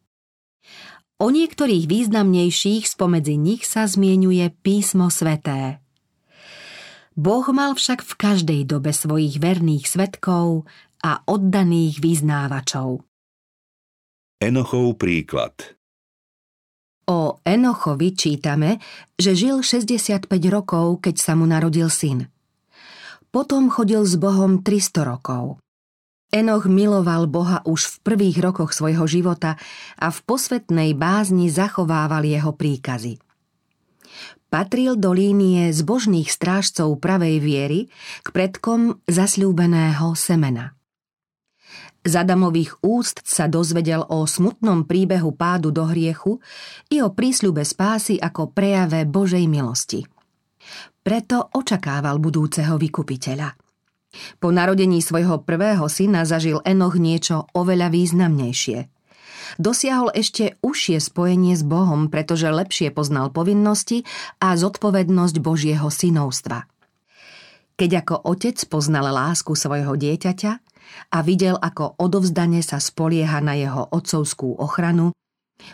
O 1.19 1.27
niektorých 1.27 1.83
významnejších 1.83 2.87
spomedzi 2.95 3.35
nich 3.35 3.67
sa 3.67 3.91
zmienuje 3.91 4.55
písmo 4.63 5.11
sveté. 5.11 5.83
Boh 7.19 7.43
mal 7.51 7.75
však 7.75 8.07
v 8.07 8.13
každej 8.15 8.61
dobe 8.71 8.95
svojich 8.95 9.35
verných 9.43 9.83
svetkov 9.83 10.63
a 11.03 11.19
oddaných 11.27 11.99
vyznávačov. 11.99 13.03
Enochov 14.43 14.99
príklad 14.99 15.55
O 17.07 17.39
Enochovi 17.47 18.11
čítame, 18.11 18.83
že 19.15 19.39
žil 19.39 19.63
65 19.63 20.27
rokov, 20.51 20.99
keď 20.99 21.15
sa 21.15 21.31
mu 21.39 21.47
narodil 21.47 21.87
syn. 21.87 22.27
Potom 23.31 23.71
chodil 23.71 24.03
s 24.03 24.19
Bohom 24.19 24.59
300 24.59 25.07
rokov. 25.07 25.63
Enoch 26.27 26.67
miloval 26.67 27.31
Boha 27.31 27.63
už 27.63 27.87
v 27.87 27.95
prvých 28.03 28.43
rokoch 28.43 28.75
svojho 28.75 29.07
života 29.07 29.55
a 29.95 30.11
v 30.11 30.19
posvetnej 30.27 30.91
bázni 30.91 31.47
zachovával 31.47 32.27
jeho 32.27 32.51
príkazy. 32.51 33.23
Patril 34.51 34.99
do 34.99 35.15
línie 35.15 35.71
zbožných 35.71 36.27
strážcov 36.27 36.99
pravej 36.99 37.39
viery 37.39 37.79
k 38.19 38.27
predkom 38.27 38.99
zasľúbeného 39.07 40.11
semena. 40.19 40.75
Z 42.03 42.19
Adamových 42.19 42.83
úst 42.83 43.23
sa 43.23 43.47
dozvedel 43.47 44.03
o 44.03 44.27
smutnom 44.27 44.83
príbehu 44.83 45.31
pádu 45.31 45.71
do 45.71 45.87
hriechu 45.87 46.43
i 46.91 46.99
o 46.99 47.15
prísľube 47.15 47.63
spásy 47.63 48.19
ako 48.19 48.51
prejave 48.51 49.07
Božej 49.07 49.47
milosti. 49.47 50.03
Preto 50.99 51.47
očakával 51.55 52.19
budúceho 52.19 52.75
vykupiteľa. 52.75 53.55
Po 54.43 54.51
narodení 54.51 54.99
svojho 54.99 55.41
prvého 55.47 55.87
syna 55.87 56.27
zažil 56.27 56.59
Enoch 56.67 56.99
niečo 56.99 57.47
oveľa 57.55 57.87
významnejšie. 57.89 58.91
Dosiahol 59.57 60.11
ešte 60.11 60.59
užšie 60.59 60.99
spojenie 60.99 61.55
s 61.55 61.63
Bohom, 61.63 62.11
pretože 62.11 62.51
lepšie 62.51 62.91
poznal 62.91 63.31
povinnosti 63.31 64.03
a 64.43 64.59
zodpovednosť 64.59 65.35
Božieho 65.39 65.87
synovstva. 65.87 66.67
Keď 67.73 68.05
ako 68.05 68.15
otec 68.27 68.57
poznal 68.69 69.09
lásku 69.09 69.55
svojho 69.55 69.97
dieťaťa, 69.97 70.72
a 71.13 71.21
videl, 71.21 71.57
ako 71.57 71.97
odovzdane 71.97 72.61
sa 72.65 72.81
spolieha 72.81 73.39
na 73.39 73.53
jeho 73.57 73.87
otcovskú 73.89 74.57
ochranu, 74.59 75.13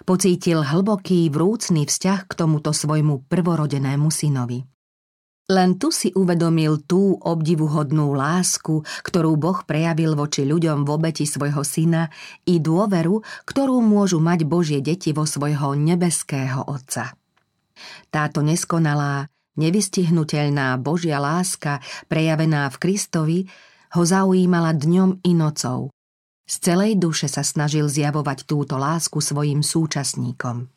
pocítil 0.04 0.62
hlboký 0.62 1.32
vrúcný 1.34 1.88
vzťah 1.88 2.20
k 2.30 2.32
tomuto 2.36 2.76
svojmu 2.76 3.26
prvorodenému 3.26 4.10
synovi. 4.12 4.66
Len 5.50 5.82
tu 5.82 5.90
si 5.90 6.14
uvedomil 6.14 6.86
tú 6.86 7.18
obdivuhodnú 7.18 8.14
lásku, 8.14 8.86
ktorú 9.02 9.34
Boh 9.34 9.66
prejavil 9.66 10.14
voči 10.14 10.46
ľuďom 10.46 10.86
v 10.86 10.90
obeti 10.94 11.26
svojho 11.26 11.66
syna 11.66 12.14
i 12.46 12.62
dôveru, 12.62 13.26
ktorú 13.50 13.82
môžu 13.82 14.22
mať 14.22 14.46
Božie 14.46 14.78
deti 14.78 15.10
vo 15.10 15.26
svojho 15.26 15.74
nebeského 15.74 16.70
Otca. 16.70 17.18
Táto 18.14 18.46
neskonalá, 18.46 19.26
nevystihnutelná 19.58 20.78
Božia 20.78 21.18
láska, 21.18 21.82
prejavená 22.06 22.70
v 22.70 22.78
Kristovi, 22.78 23.40
ho 23.94 24.02
zaujímala 24.06 24.78
dňom 24.78 25.26
i 25.26 25.32
nocou. 25.34 25.90
Z 26.50 26.56
celej 26.66 26.98
duše 26.98 27.30
sa 27.30 27.46
snažil 27.46 27.86
zjavovať 27.86 28.50
túto 28.50 28.78
lásku 28.82 29.22
svojim 29.22 29.62
súčasníkom. 29.62 30.70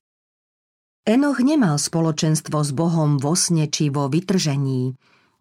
Enoch 1.02 1.40
nemal 1.42 1.82
spoločenstvo 1.82 2.62
s 2.62 2.70
Bohom 2.70 3.18
vo 3.18 3.34
sne 3.34 3.66
či 3.66 3.90
vo 3.90 4.06
vytržení, 4.06 4.94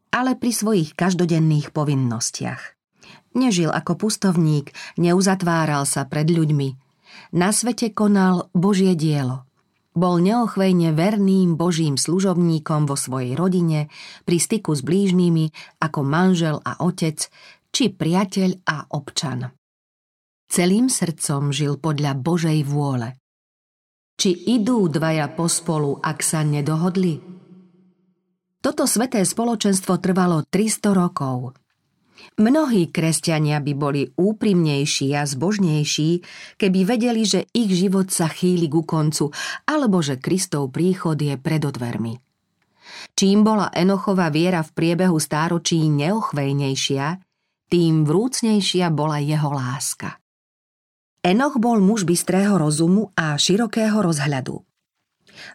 ale 0.10 0.34
pri 0.34 0.52
svojich 0.52 0.98
každodenných 0.98 1.70
povinnostiach. 1.70 2.80
Nežil 3.38 3.72
ako 3.72 3.96
pustovník, 3.96 4.74
neuzatváral 5.00 5.88
sa 5.88 6.04
pred 6.10 6.28
ľuďmi. 6.28 6.76
Na 7.36 7.56
svete 7.56 7.94
konal 7.94 8.52
Božie 8.52 8.96
dielo. 8.98 9.48
Bol 9.92 10.24
neochvejne 10.24 10.96
verným 10.96 11.60
Božím 11.60 12.00
služobníkom 12.00 12.88
vo 12.88 12.96
svojej 12.96 13.36
rodine, 13.36 13.92
pri 14.24 14.40
styku 14.40 14.72
s 14.72 14.82
blížnými, 14.82 15.52
ako 15.84 16.00
manžel 16.08 16.64
a 16.64 16.80
otec, 16.80 17.28
či 17.72 17.90
priateľ 17.92 18.68
a 18.68 18.88
občan. 18.94 19.50
Celým 20.52 20.92
srdcom 20.92 21.56
žil 21.56 21.80
podľa 21.80 22.20
Božej 22.20 22.60
vôle. 22.68 23.16
Či 24.20 24.60
idú 24.60 24.92
dvaja 24.92 25.32
pospolu, 25.32 25.98
ak 26.04 26.20
sa 26.22 26.44
nedohodli? 26.44 27.18
Toto 28.62 28.86
sveté 28.86 29.26
spoločenstvo 29.26 29.98
trvalo 29.98 30.46
300 30.46 30.94
rokov– 30.94 31.38
Mnohí 32.38 32.90
kresťania 32.90 33.60
by 33.60 33.74
boli 33.76 34.02
úprimnejší 34.14 35.14
a 35.18 35.26
zbožnejší, 35.26 36.24
keby 36.58 36.80
vedeli, 36.86 37.26
že 37.26 37.50
ich 37.52 37.74
život 37.74 38.14
sa 38.14 38.30
chýli 38.30 38.70
ku 38.72 38.86
koncu, 38.86 39.34
alebo 39.68 40.00
že 40.00 40.22
Kristov 40.22 40.72
príchod 40.72 41.18
je 41.18 41.36
pred 41.38 41.62
odvermi. 41.62 42.18
Čím 43.18 43.46
bola 43.46 43.70
Enochová 43.74 44.30
viera 44.30 44.62
v 44.64 44.74
priebehu 44.74 45.18
stáročí 45.18 45.82
neochvejnejšia, 45.92 47.31
tým 47.72 48.04
vrúcnejšia 48.04 48.92
bola 48.92 49.24
jeho 49.24 49.48
láska. 49.48 50.20
Enoch 51.24 51.56
bol 51.56 51.80
muž 51.80 52.04
bystrého 52.04 52.60
rozumu 52.60 53.16
a 53.16 53.40
širokého 53.40 54.04
rozhľadu. 54.04 54.60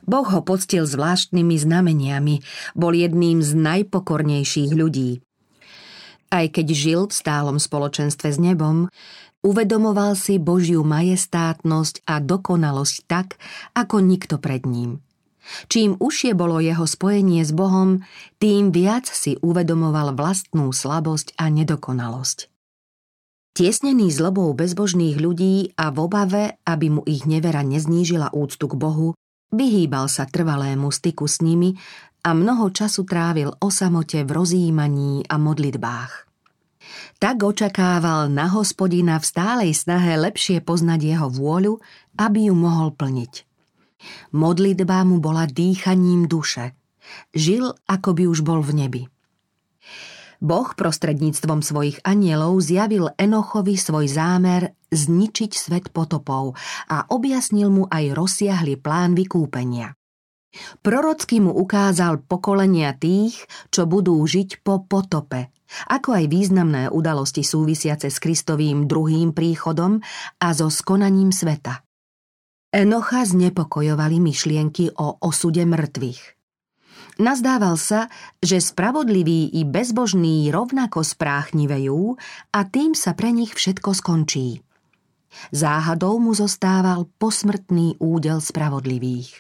Boh 0.09 0.27
ho 0.27 0.41
poctil 0.41 0.89
zvláštnymi 0.89 1.57
znameniami, 1.61 2.41
bol 2.73 2.97
jedným 2.97 3.45
z 3.45 3.53
najpokornejších 3.53 4.73
ľudí. 4.73 5.21
Aj 6.33 6.47
keď 6.51 6.67
žil 6.73 7.01
v 7.07 7.15
stálom 7.15 7.61
spoločenstve 7.61 8.29
s 8.35 8.39
nebom, 8.41 8.91
uvedomoval 9.47 10.19
si 10.19 10.43
Božiu 10.43 10.83
majestátnosť 10.83 12.03
a 12.09 12.19
dokonalosť 12.19 12.97
tak, 13.07 13.39
ako 13.79 14.03
nikto 14.03 14.43
pred 14.43 14.67
ním. 14.67 15.06
Čím 15.71 15.97
užšie 15.99 16.35
bolo 16.35 16.59
jeho 16.59 16.85
spojenie 16.85 17.47
s 17.47 17.55
Bohom, 17.55 18.03
tým 18.43 18.75
viac 18.75 19.07
si 19.07 19.39
uvedomoval 19.39 20.19
vlastnú 20.19 20.75
slabosť 20.75 21.39
a 21.39 21.49
nedokonalosť. 21.51 22.51
Tiesnený 23.57 24.13
zlobou 24.13 24.53
bezbožných 24.53 25.17
ľudí 25.17 25.73
a 25.81 25.89
v 25.89 25.97
obave, 26.05 26.61
aby 26.69 26.93
mu 26.93 27.03
ich 27.09 27.25
nevera 27.25 27.65
neznížila 27.65 28.37
úctu 28.37 28.69
k 28.69 28.77
Bohu, 28.77 29.17
vyhýbal 29.49 30.13
sa 30.13 30.29
trvalému 30.29 30.93
styku 30.93 31.25
s 31.25 31.41
nimi 31.41 31.73
a 32.21 32.37
mnoho 32.37 32.69
času 32.69 33.09
trávil 33.09 33.57
o 33.57 33.69
samote 33.73 34.29
v 34.29 34.31
rozjímaní 34.35 35.25
a 35.25 35.41
modlitbách. 35.41 36.29
Tak 37.17 37.41
očakával 37.41 38.29
na 38.29 38.53
hospodina 38.53 39.17
v 39.17 39.25
stálej 39.25 39.73
snahe 39.73 40.21
lepšie 40.21 40.61
poznať 40.61 41.17
jeho 41.17 41.29
vôľu, 41.33 41.81
aby 42.21 42.53
ju 42.53 42.55
mohol 42.55 42.93
plniť. 42.93 43.46
Modlitba 44.37 45.05
mu 45.09 45.23
bola 45.23 45.49
dýchaním 45.49 46.29
duše. 46.29 46.77
Žil, 47.33 47.73
ako 47.87 48.11
by 48.13 48.25
už 48.27 48.43
bol 48.43 48.61
v 48.61 48.73
nebi. 48.75 49.03
Boh 50.37 50.69
prostredníctvom 50.77 51.65
svojich 51.65 52.05
anielov 52.05 52.61
zjavil 52.61 53.09
Enochovi 53.17 53.81
svoj 53.81 54.05
zámer 54.05 54.77
zničiť 54.93 55.51
svet 55.57 55.87
potopov 55.89 56.53
a 56.93 57.09
objasnil 57.09 57.73
mu 57.73 57.85
aj 57.89 58.13
rozsiahly 58.13 58.77
plán 58.77 59.17
vykúpenia. 59.17 59.97
Prorocky 60.81 61.41
mu 61.41 61.53
ukázal 61.53 62.25
pokolenia 62.25 62.97
tých, 62.97 63.45
čo 63.69 63.85
budú 63.85 64.17
žiť 64.25 64.65
po 64.65 64.85
potope, 64.85 65.53
ako 65.89 66.17
aj 66.17 66.25
významné 66.33 66.83
udalosti 66.89 67.45
súvisiace 67.45 68.09
s 68.09 68.17
Kristovým 68.21 68.89
druhým 68.89 69.37
príchodom 69.37 70.01
a 70.41 70.49
so 70.57 70.73
skonaním 70.73 71.33
sveta. 71.33 71.86
Enocha 72.77 73.25
znepokojovali 73.25 74.21
myšlienky 74.21 74.93
o 75.01 75.17
osude 75.25 75.65
mŕtvych. 75.65 76.37
Nazdával 77.17 77.81
sa, 77.81 78.13
že 78.45 78.61
spravodliví 78.61 79.57
i 79.57 79.65
bezbožní 79.65 80.53
rovnako 80.53 81.01
spráchnivejú 81.01 82.21
a 82.53 82.61
tým 82.69 82.93
sa 82.93 83.17
pre 83.17 83.33
nich 83.33 83.57
všetko 83.57 83.97
skončí. 83.97 84.61
Záhadou 85.57 86.21
mu 86.21 86.37
zostával 86.37 87.09
posmrtný 87.17 87.97
údel 87.97 88.45
spravodlivých. 88.45 89.33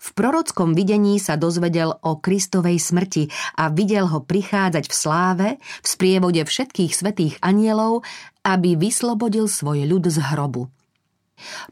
V 0.00 0.08
prorockom 0.16 0.72
videní 0.72 1.20
sa 1.20 1.36
dozvedel 1.36 2.00
o 2.00 2.16
Kristovej 2.16 2.80
smrti 2.80 3.28
a 3.60 3.68
videl 3.68 4.08
ho 4.08 4.24
prichádzať 4.24 4.88
v 4.88 4.94
sláve 4.96 5.48
v 5.60 5.86
sprievode 5.86 6.40
všetkých 6.40 6.96
svetých 6.96 7.36
anielov, 7.44 8.08
aby 8.40 8.72
vyslobodil 8.72 9.52
svoj 9.52 9.84
ľud 9.84 10.08
z 10.08 10.24
hrobu. 10.32 10.72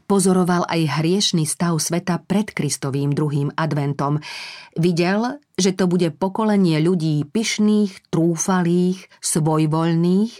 Pozoroval 0.05 0.65
aj 0.67 1.01
hriešný 1.01 1.43
stav 1.43 1.77
sveta 1.77 2.23
pred 2.23 2.49
Kristovým 2.51 3.11
druhým 3.11 3.53
adventom. 3.55 4.19
Videl, 4.77 5.39
že 5.57 5.73
to 5.73 5.89
bude 5.89 6.13
pokolenie 6.15 6.77
ľudí 6.81 7.25
pyšných, 7.27 8.11
trúfalých, 8.13 9.09
svojvoľných, 9.19 10.33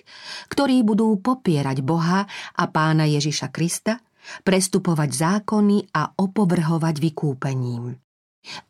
ktorí 0.51 0.77
budú 0.85 1.17
popierať 1.17 1.81
Boha 1.81 2.29
a 2.55 2.63
pána 2.69 3.09
Ježiša 3.09 3.49
Krista 3.49 3.99
prestupovať 4.43 5.09
zákony 5.15 5.95
a 5.95 6.11
opovrhovať 6.19 6.95
vykúpením. 6.99 7.95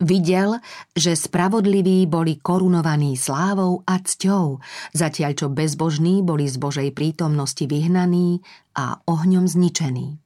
Videl, 0.01 0.57
že 0.97 1.13
spravodliví 1.13 2.09
boli 2.09 2.41
korunovaní 2.41 3.13
slávou 3.13 3.85
a 3.85 4.01
cťou, 4.01 4.57
zatiaľ 4.93 5.31
čo 5.37 5.47
bezbožní 5.53 6.25
boli 6.25 6.49
z 6.49 6.57
Božej 6.57 6.89
prítomnosti 6.97 7.61
vyhnaní 7.61 8.41
a 8.73 8.97
ohňom 9.05 9.45
zničení. 9.45 10.17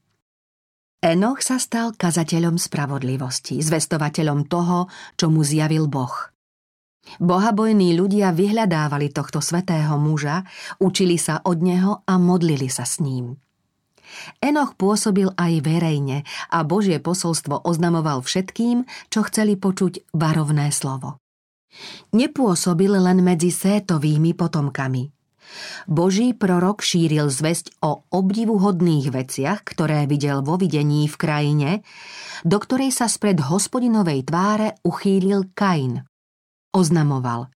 Enoch 1.01 1.41
sa 1.41 1.57
stal 1.57 1.97
kazateľom 1.97 2.61
spravodlivosti, 2.61 3.57
zvestovateľom 3.57 4.45
toho, 4.45 4.85
čo 5.17 5.33
mu 5.33 5.41
zjavil 5.41 5.89
Boh. 5.89 6.13
Bohabojní 7.17 7.97
ľudia 7.97 8.29
vyhľadávali 8.29 9.09
tohto 9.09 9.41
svetého 9.41 9.97
muža, 9.97 10.45
učili 10.77 11.17
sa 11.17 11.41
od 11.41 11.57
neho 11.65 12.05
a 12.05 12.21
modlili 12.21 12.69
sa 12.69 12.85
s 12.85 13.01
ním. 13.01 13.33
Enoch 14.45 14.77
pôsobil 14.77 15.25
aj 15.33 15.65
verejne 15.65 16.21
a 16.53 16.61
Božie 16.61 17.01
posolstvo 17.01 17.65
oznamoval 17.65 18.21
všetkým, 18.21 18.85
čo 19.09 19.25
chceli 19.25 19.57
počuť 19.57 20.13
varovné 20.13 20.69
slovo. 20.69 21.17
Nepôsobil 22.13 22.93
len 22.93 23.25
medzi 23.25 23.49
sétovými 23.49 24.37
potomkami. 24.37 25.20
Boží 25.89 26.35
prorok 26.37 26.83
šíril 26.85 27.27
zväzť 27.31 27.81
o 27.81 28.05
obdivuhodných 28.09 29.11
veciach, 29.11 29.65
ktoré 29.65 30.05
videl 30.05 30.45
vo 30.45 30.59
videní 30.59 31.09
v 31.09 31.15
krajine, 31.15 31.69
do 32.45 32.57
ktorej 32.57 32.91
sa 32.93 33.09
spred 33.09 33.41
hospodinovej 33.41 34.27
tváre 34.27 34.77
uchýlil 34.85 35.51
Kain. 35.53 36.01
Oznamoval 36.71 37.51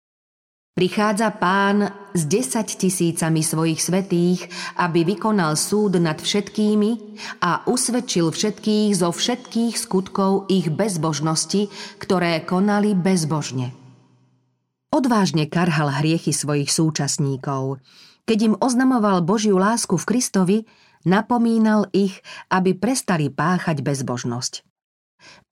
Prichádza 0.73 1.29
pán 1.37 1.85
s 2.17 2.25
desať 2.25 2.81
tisícami 2.81 3.45
svojich 3.45 3.77
svetých, 3.77 4.49
aby 4.81 5.05
vykonal 5.05 5.53
súd 5.53 6.01
nad 6.01 6.17
všetkými 6.17 7.21
a 7.45 7.69
usvedčil 7.69 8.33
všetkých 8.33 8.97
zo 8.97 9.13
všetkých 9.13 9.77
skutkov 9.77 10.49
ich 10.49 10.73
bezbožnosti, 10.73 11.69
ktoré 12.01 12.41
konali 12.49 12.97
bezbožne. 12.97 13.82
Odvážne 14.93 15.49
karhal 15.49 15.89
hriechy 15.89 16.37
svojich 16.37 16.69
súčasníkov. 16.69 17.81
Keď 18.29 18.39
im 18.45 18.55
oznamoval 18.61 19.25
Božiu 19.25 19.57
lásku 19.57 19.97
v 19.97 20.05
Kristovi, 20.05 20.59
napomínal 21.09 21.89
ich, 21.97 22.21
aby 22.53 22.77
prestali 22.77 23.33
páchať 23.33 23.81
bezbožnosť. 23.81 24.61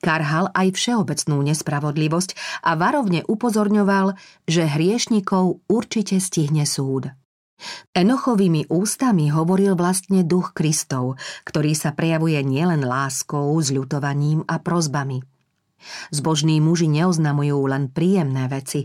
Karhal 0.04 0.52
aj 0.52 0.76
všeobecnú 0.76 1.40
nespravodlivosť 1.40 2.36
a 2.68 2.76
varovne 2.76 3.24
upozorňoval, 3.24 4.12
že 4.44 4.68
hriešnikov 4.68 5.64
určite 5.72 6.20
stihne 6.20 6.68
súd. 6.68 7.08
Enochovými 7.96 8.68
ústami 8.68 9.32
hovoril 9.32 9.72
vlastne 9.72 10.20
duch 10.20 10.52
Kristov, 10.52 11.16
ktorý 11.48 11.72
sa 11.72 11.96
prejavuje 11.96 12.40
nielen 12.44 12.84
láskou, 12.84 13.56
zľutovaním 13.56 14.44
a 14.44 14.60
prozbami. 14.60 15.24
Zbožní 16.12 16.60
muži 16.60 16.92
neoznamujú 16.92 17.56
len 17.64 17.88
príjemné 17.88 18.44
veci. 18.52 18.84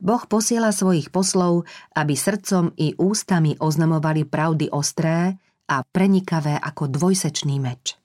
Boh 0.00 0.22
posiela 0.28 0.72
svojich 0.72 1.08
poslov, 1.08 1.64
aby 1.96 2.12
srdcom 2.12 2.72
i 2.76 2.92
ústami 2.96 3.56
oznamovali 3.56 4.28
pravdy 4.28 4.72
ostré 4.72 5.40
a 5.66 5.82
prenikavé 5.82 6.56
ako 6.60 6.90
dvojsečný 6.92 7.56
meč. 7.58 7.98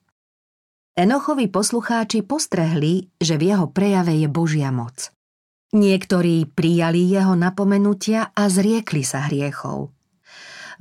Enochovi 0.91 1.47
poslucháči 1.47 2.19
postrehli, 2.25 3.07
že 3.15 3.39
v 3.39 3.55
jeho 3.55 3.71
prejave 3.71 4.19
je 4.19 4.27
Božia 4.27 4.75
moc. 4.75 5.11
Niektorí 5.71 6.51
prijali 6.51 7.07
jeho 7.07 7.31
napomenutia 7.39 8.35
a 8.35 8.51
zriekli 8.51 9.07
sa 9.07 9.31
hriechov. 9.31 9.95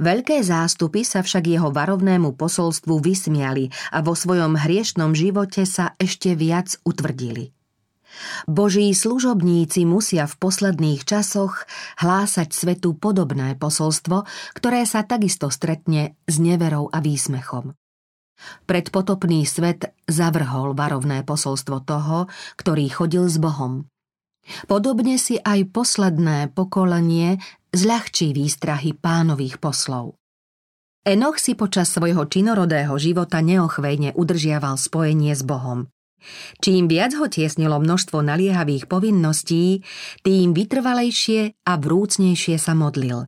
Veľké 0.01 0.43
zástupy 0.43 1.07
sa 1.07 1.23
však 1.23 1.45
jeho 1.47 1.71
varovnému 1.71 2.35
posolstvu 2.35 2.99
vysmiali 2.99 3.71
a 3.95 4.03
vo 4.03 4.17
svojom 4.17 4.59
hriešnom 4.59 5.15
živote 5.15 5.63
sa 5.69 5.95
ešte 6.01 6.35
viac 6.35 6.75
utvrdili. 6.83 7.55
Boží 8.45 8.93
služobníci 8.93 9.89
musia 9.89 10.29
v 10.29 10.35
posledných 10.37 11.05
časoch 11.05 11.65
hlásať 12.01 12.53
svetu 12.53 12.97
podobné 12.97 13.57
posolstvo, 13.57 14.25
ktoré 14.57 14.85
sa 14.85 15.05
takisto 15.05 15.49
stretne 15.49 16.19
s 16.29 16.37
neverou 16.41 16.89
a 16.93 16.99
výsmechom. 17.01 17.77
Predpotopný 18.65 19.45
svet 19.45 19.93
zavrhol 20.09 20.73
varovné 20.73 21.25
posolstvo 21.29 21.85
toho, 21.85 22.29
ktorý 22.57 22.89
chodil 22.89 23.29
s 23.29 23.37
Bohom. 23.37 23.85
Podobne 24.65 25.21
si 25.21 25.37
aj 25.37 25.69
posledné 25.69 26.49
pokolenie 26.57 27.37
zľahčí 27.77 28.33
výstrahy 28.33 28.97
pánových 28.97 29.61
poslov. 29.61 30.17
Enoch 31.05 31.41
si 31.41 31.57
počas 31.57 31.93
svojho 31.93 32.29
činorodého 32.29 32.93
života 33.01 33.41
neochvejne 33.41 34.17
udržiaval 34.17 34.77
spojenie 34.77 35.33
s 35.33 35.45
Bohom. 35.45 35.89
Čím 36.65 36.87
viac 36.87 37.17
ho 37.17 37.27
tiesnilo 37.27 37.81
množstvo 37.83 38.21
naliehavých 38.21 38.87
povinností, 38.87 39.83
tým 40.23 40.57
vytrvalejšie 40.57 41.67
a 41.67 41.73
vrúcnejšie 41.77 42.57
sa 42.57 42.73
modlil. 42.77 43.27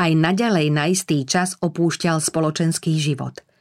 Aj 0.00 0.10
naďalej 0.10 0.66
na 0.72 0.88
istý 0.88 1.22
čas 1.28 1.54
opúšťal 1.60 2.18
spoločenský 2.18 2.96
život– 2.96 3.38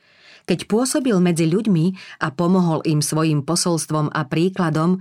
keď 0.50 0.66
pôsobil 0.66 1.14
medzi 1.22 1.46
ľuďmi 1.46 2.18
a 2.26 2.34
pomohol 2.34 2.82
im 2.90 3.00
svojim 3.06 3.46
posolstvom 3.46 4.10
a 4.10 4.26
príkladom, 4.26 4.98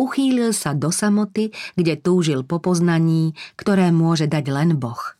uchýlil 0.00 0.54
sa 0.54 0.72
do 0.72 0.88
samoty, 0.88 1.52
kde 1.76 1.98
túžil 2.00 2.46
po 2.46 2.62
poznaní, 2.62 3.36
ktoré 3.58 3.92
môže 3.92 4.30
dať 4.30 4.44
len 4.48 4.70
Boh. 4.80 5.17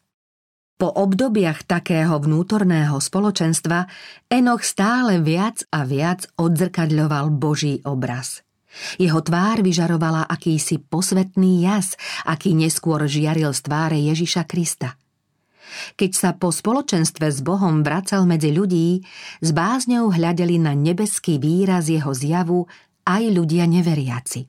Po 0.79 0.87
obdobiach 0.87 1.67
takého 1.67 2.23
vnútorného 2.23 3.03
spoločenstva 3.03 3.91
Enoch 4.31 4.63
stále 4.63 5.19
viac 5.19 5.67
a 5.75 5.83
viac 5.83 6.31
odzrkadľoval 6.39 7.35
Boží 7.35 7.83
obraz. 7.83 8.47
Jeho 8.95 9.19
tvár 9.19 9.59
vyžarovala 9.67 10.31
akýsi 10.31 10.79
posvetný 10.79 11.67
jas, 11.67 11.99
aký 12.23 12.55
neskôr 12.55 13.11
žiaril 13.11 13.51
z 13.51 13.61
tváre 13.67 13.99
Ježiša 13.99 14.47
Krista– 14.47 14.95
keď 15.95 16.11
sa 16.17 16.31
po 16.33 16.49
spoločenstve 16.49 17.29
s 17.29 17.45
Bohom 17.45 17.85
vracal 17.85 18.25
medzi 18.25 18.51
ľudí, 18.53 19.05
s 19.45 19.51
bázňou 19.53 20.11
hľadeli 20.13 20.57
na 20.57 20.73
nebeský 20.73 21.37
výraz 21.37 21.93
jeho 21.93 22.11
zjavu 22.13 22.67
aj 23.05 23.23
ľudia 23.29 23.69
neveriaci. 23.69 24.49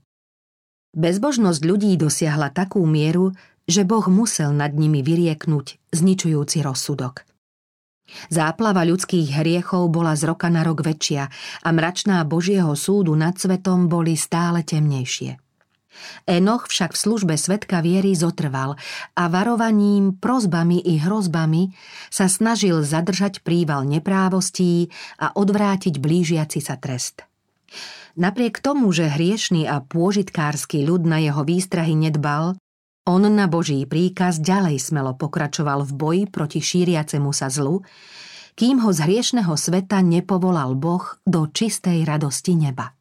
Bezbožnosť 0.89 1.61
ľudí 1.63 1.93
dosiahla 2.01 2.49
takú 2.49 2.81
mieru, 2.83 3.29
že 3.69 3.85
Boh 3.85 4.03
musel 4.09 4.49
nad 4.49 4.73
nimi 4.73 5.05
vyrieknúť 5.05 5.77
zničujúci 5.93 6.65
rozsudok. 6.65 7.29
Záplava 8.33 8.81
ľudských 8.89 9.37
hriechov 9.37 9.93
bola 9.93 10.17
z 10.17 10.33
roka 10.33 10.49
na 10.49 10.65
rok 10.65 10.81
väčšia 10.81 11.29
a 11.61 11.69
mračná 11.69 12.25
Božieho 12.25 12.73
súdu 12.73 13.13
nad 13.13 13.37
svetom 13.37 13.85
boli 13.85 14.17
stále 14.17 14.65
temnejšie. 14.65 15.37
Enoch 16.25 16.71
však 16.71 16.95
v 16.95 17.01
službe 17.01 17.35
svetka 17.35 17.83
viery 17.83 18.15
zotrval 18.15 18.79
a 19.13 19.23
varovaním, 19.27 20.15
prozbami 20.15 20.79
i 20.79 20.95
hrozbami 20.97 21.75
sa 22.07 22.31
snažil 22.31 22.81
zadržať 22.81 23.43
príval 23.43 23.83
neprávostí 23.83 24.89
a 25.19 25.35
odvrátiť 25.35 25.99
blížiaci 25.99 26.59
sa 26.63 26.79
trest. 26.79 27.27
Napriek 28.15 28.63
tomu, 28.63 28.89
že 28.89 29.11
hriešný 29.11 29.69
a 29.69 29.83
pôžitkársky 29.85 30.87
ľud 30.87 31.05
na 31.05 31.21
jeho 31.21 31.45
výstrahy 31.45 31.93
nedbal, 31.93 32.57
on 33.09 33.25
na 33.25 33.49
Boží 33.49 33.89
príkaz 33.89 34.37
ďalej 34.37 34.77
smelo 34.77 35.17
pokračoval 35.17 35.81
v 35.89 35.91
boji 35.97 36.23
proti 36.29 36.61
šíriacemu 36.61 37.33
sa 37.33 37.49
zlu, 37.49 37.81
kým 38.53 38.85
ho 38.85 38.93
z 38.93 39.09
hriešného 39.09 39.55
sveta 39.57 40.05
nepovolal 40.05 40.77
Boh 40.77 41.01
do 41.25 41.49
čistej 41.49 42.05
radosti 42.05 42.53
neba. 42.53 42.93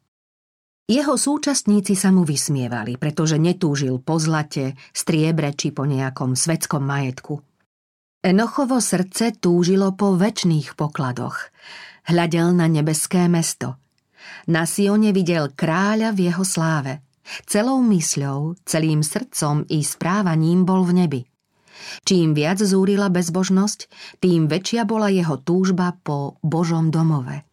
Jeho 0.89 1.13
súčasníci 1.13 1.93
sa 1.93 2.09
mu 2.09 2.25
vysmievali, 2.25 2.97
pretože 2.97 3.37
netúžil 3.37 4.01
po 4.01 4.17
zlate, 4.17 4.73
striebre 4.89 5.53
či 5.53 5.69
po 5.69 5.85
nejakom 5.85 6.33
svetskom 6.33 6.81
majetku. 6.81 7.37
Enochovo 8.25 8.81
srdce 8.81 9.37
túžilo 9.37 9.93
po 9.93 10.17
väčšných 10.17 10.73
pokladoch. 10.73 11.53
Hľadel 12.09 12.57
na 12.57 12.65
nebeské 12.65 13.29
mesto. 13.29 13.77
Na 14.49 14.65
Sione 14.65 15.13
videl 15.13 15.53
kráľa 15.53 16.09
v 16.17 16.33
jeho 16.33 16.41
sláve. 16.41 17.05
Celou 17.45 17.81
mysľou, 17.85 18.57
celým 18.65 19.05
srdcom 19.05 19.65
i 19.69 19.85
správaním 19.85 20.65
bol 20.65 20.85
v 20.85 20.93
nebi. 21.05 21.21
Čím 22.03 22.35
viac 22.35 22.59
zúrila 22.59 23.07
bezbožnosť, 23.07 23.79
tým 24.19 24.51
väčšia 24.51 24.83
bola 24.83 25.07
jeho 25.07 25.39
túžba 25.39 25.95
po 26.03 26.37
Božom 26.43 26.91
domove. 26.91 27.47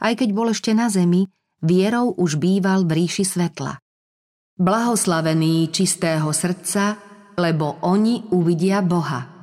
Aj 0.00 0.12
keď 0.16 0.28
bol 0.32 0.52
ešte 0.52 0.72
na 0.72 0.88
zemi, 0.88 1.28
vierou 1.60 2.12
už 2.16 2.40
býval 2.40 2.88
v 2.88 3.04
ríši 3.04 3.24
svetla. 3.24 3.76
Blahoslavený 4.60 5.72
čistého 5.72 6.28
srdca, 6.36 7.00
lebo 7.40 7.80
oni 7.80 8.28
uvidia 8.36 8.84
Boha. 8.84 9.40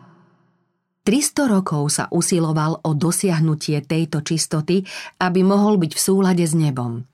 300 1.01 1.47
rokov 1.47 1.87
sa 1.87 2.05
usiloval 2.11 2.83
o 2.83 2.91
dosiahnutie 2.91 3.79
tejto 3.87 4.21
čistoty, 4.21 4.83
aby 5.23 5.39
mohol 5.39 5.79
byť 5.79 5.91
v 5.95 6.03
súlade 6.03 6.43
s 6.43 6.51
nebom. 6.51 7.07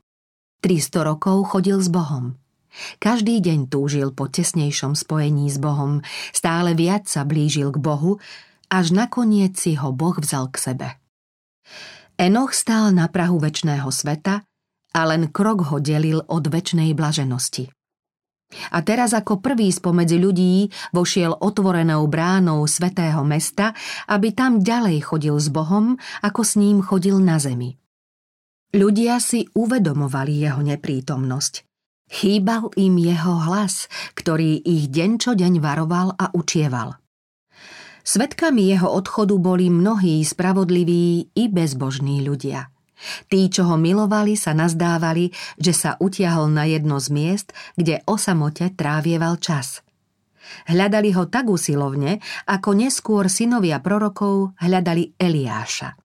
300 0.65 1.09
rokov 1.13 1.53
chodil 1.53 1.77
s 1.77 1.93
Bohom. 1.93 2.42
Každý 2.97 3.37
deň 3.39 3.69
túžil 3.69 4.09
po 4.09 4.25
tesnejšom 4.25 4.97
spojení 4.97 5.49
s 5.49 5.61
Bohom, 5.61 6.01
stále 6.33 6.73
viac 6.73 7.05
sa 7.05 7.21
blížil 7.21 7.69
k 7.69 7.77
Bohu, 7.77 8.17
až 8.73 8.89
nakoniec 8.89 9.53
si 9.57 9.77
ho 9.77 9.93
Boh 9.93 10.17
vzal 10.17 10.49
k 10.49 10.57
sebe. 10.57 10.87
Enoch 12.17 12.53
stál 12.53 12.93
na 12.93 13.09
prahu 13.09 13.37
väčšného 13.37 13.89
sveta 13.89 14.45
a 14.93 15.01
len 15.09 15.29
krok 15.29 15.73
ho 15.73 15.77
delil 15.81 16.21
od 16.25 16.45
väčšnej 16.49 16.93
blaženosti. 16.93 17.69
A 18.69 18.85
teraz 18.85 19.17
ako 19.17 19.41
prvý 19.41 19.73
spomedzi 19.73 20.21
ľudí 20.21 20.69
vošiel 20.93 21.33
otvorenou 21.41 22.05
bránou 22.05 22.61
svetého 22.69 23.25
mesta, 23.25 23.73
aby 24.05 24.29
tam 24.29 24.61
ďalej 24.61 25.09
chodil 25.09 25.33
s 25.41 25.49
Bohom, 25.49 25.97
ako 26.21 26.41
s 26.45 26.53
ním 26.61 26.85
chodil 26.85 27.17
na 27.17 27.41
zemi. 27.41 27.73
Ľudia 28.73 29.17
si 29.17 29.49
uvedomovali 29.57 30.33
jeho 30.45 30.61
neprítomnosť. 30.61 31.72
Chýbal 32.11 32.73
im 32.75 32.99
jeho 32.99 33.35
hlas, 33.47 33.87
ktorý 34.15 34.59
ich 34.63 34.91
deň 34.91 35.11
čo 35.21 35.31
deň 35.35 35.59
varoval 35.59 36.15
a 36.17 36.31
učieval. 36.35 36.99
Svetkami 38.03 38.67
jeho 38.67 38.91
odchodu 38.91 39.39
boli 39.39 39.71
mnohí 39.71 40.19
spravodliví 40.23 41.31
i 41.33 41.43
bezbožní 41.47 42.23
ľudia– 42.23 42.67
Tí, 43.27 43.51
čo 43.51 43.67
ho 43.67 43.75
milovali, 43.75 44.39
sa 44.39 44.55
nazdávali, 44.55 45.31
že 45.59 45.73
sa 45.75 45.99
utiahol 45.99 46.47
na 46.51 46.63
jedno 46.63 46.99
z 47.03 47.07
miest, 47.11 47.47
kde 47.75 47.99
o 48.07 48.15
samote 48.15 48.71
trávieval 48.71 49.39
čas. 49.43 49.83
Hľadali 50.69 51.15
ho 51.15 51.27
tak 51.27 51.49
usilovne, 51.49 52.19
ako 52.47 52.69
neskôr 52.75 53.27
synovia 53.27 53.79
prorokov 53.79 54.55
hľadali 54.59 55.15
Eliáša. 55.19 55.95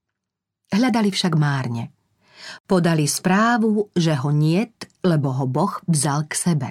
Hľadali 0.69 1.09
však 1.11 1.33
márne. 1.35 1.98
Podali 2.65 3.05
správu, 3.09 3.91
že 3.95 4.15
ho 4.15 4.29
niet, 4.31 4.87
lebo 5.05 5.33
ho 5.33 5.45
Boh 5.49 5.79
vzal 5.87 6.27
k 6.29 6.33
sebe. 6.35 6.69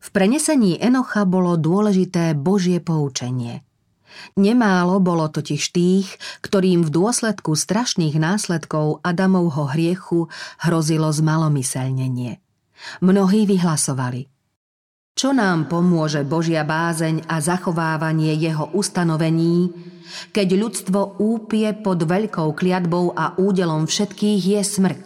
V 0.00 0.08
prenesení 0.12 0.76
Enocha 0.76 1.24
bolo 1.24 1.56
dôležité 1.56 2.36
Božie 2.36 2.80
poučenie– 2.80 3.60
Nemálo 4.34 5.02
bolo 5.02 5.26
totiž 5.30 5.62
tých, 5.74 6.08
ktorým 6.42 6.86
v 6.86 6.90
dôsledku 6.90 7.54
strašných 7.54 8.14
následkov 8.18 9.02
Adamovho 9.02 9.70
hriechu 9.70 10.30
hrozilo 10.62 11.10
zmalomyselnenie. 11.10 12.38
Mnohí 13.00 13.46
vyhlasovali. 13.48 14.33
Čo 15.14 15.30
nám 15.30 15.70
pomôže 15.70 16.26
Božia 16.26 16.66
bázeň 16.66 17.30
a 17.30 17.38
zachovávanie 17.38 18.34
jeho 18.34 18.66
ustanovení, 18.74 19.70
keď 20.34 20.58
ľudstvo 20.58 21.22
úpie 21.22 21.70
pod 21.70 22.02
veľkou 22.02 22.50
kliatbou 22.50 23.14
a 23.14 23.38
údelom 23.38 23.86
všetkých 23.86 24.42
je 24.42 24.60
smrť? 24.66 25.04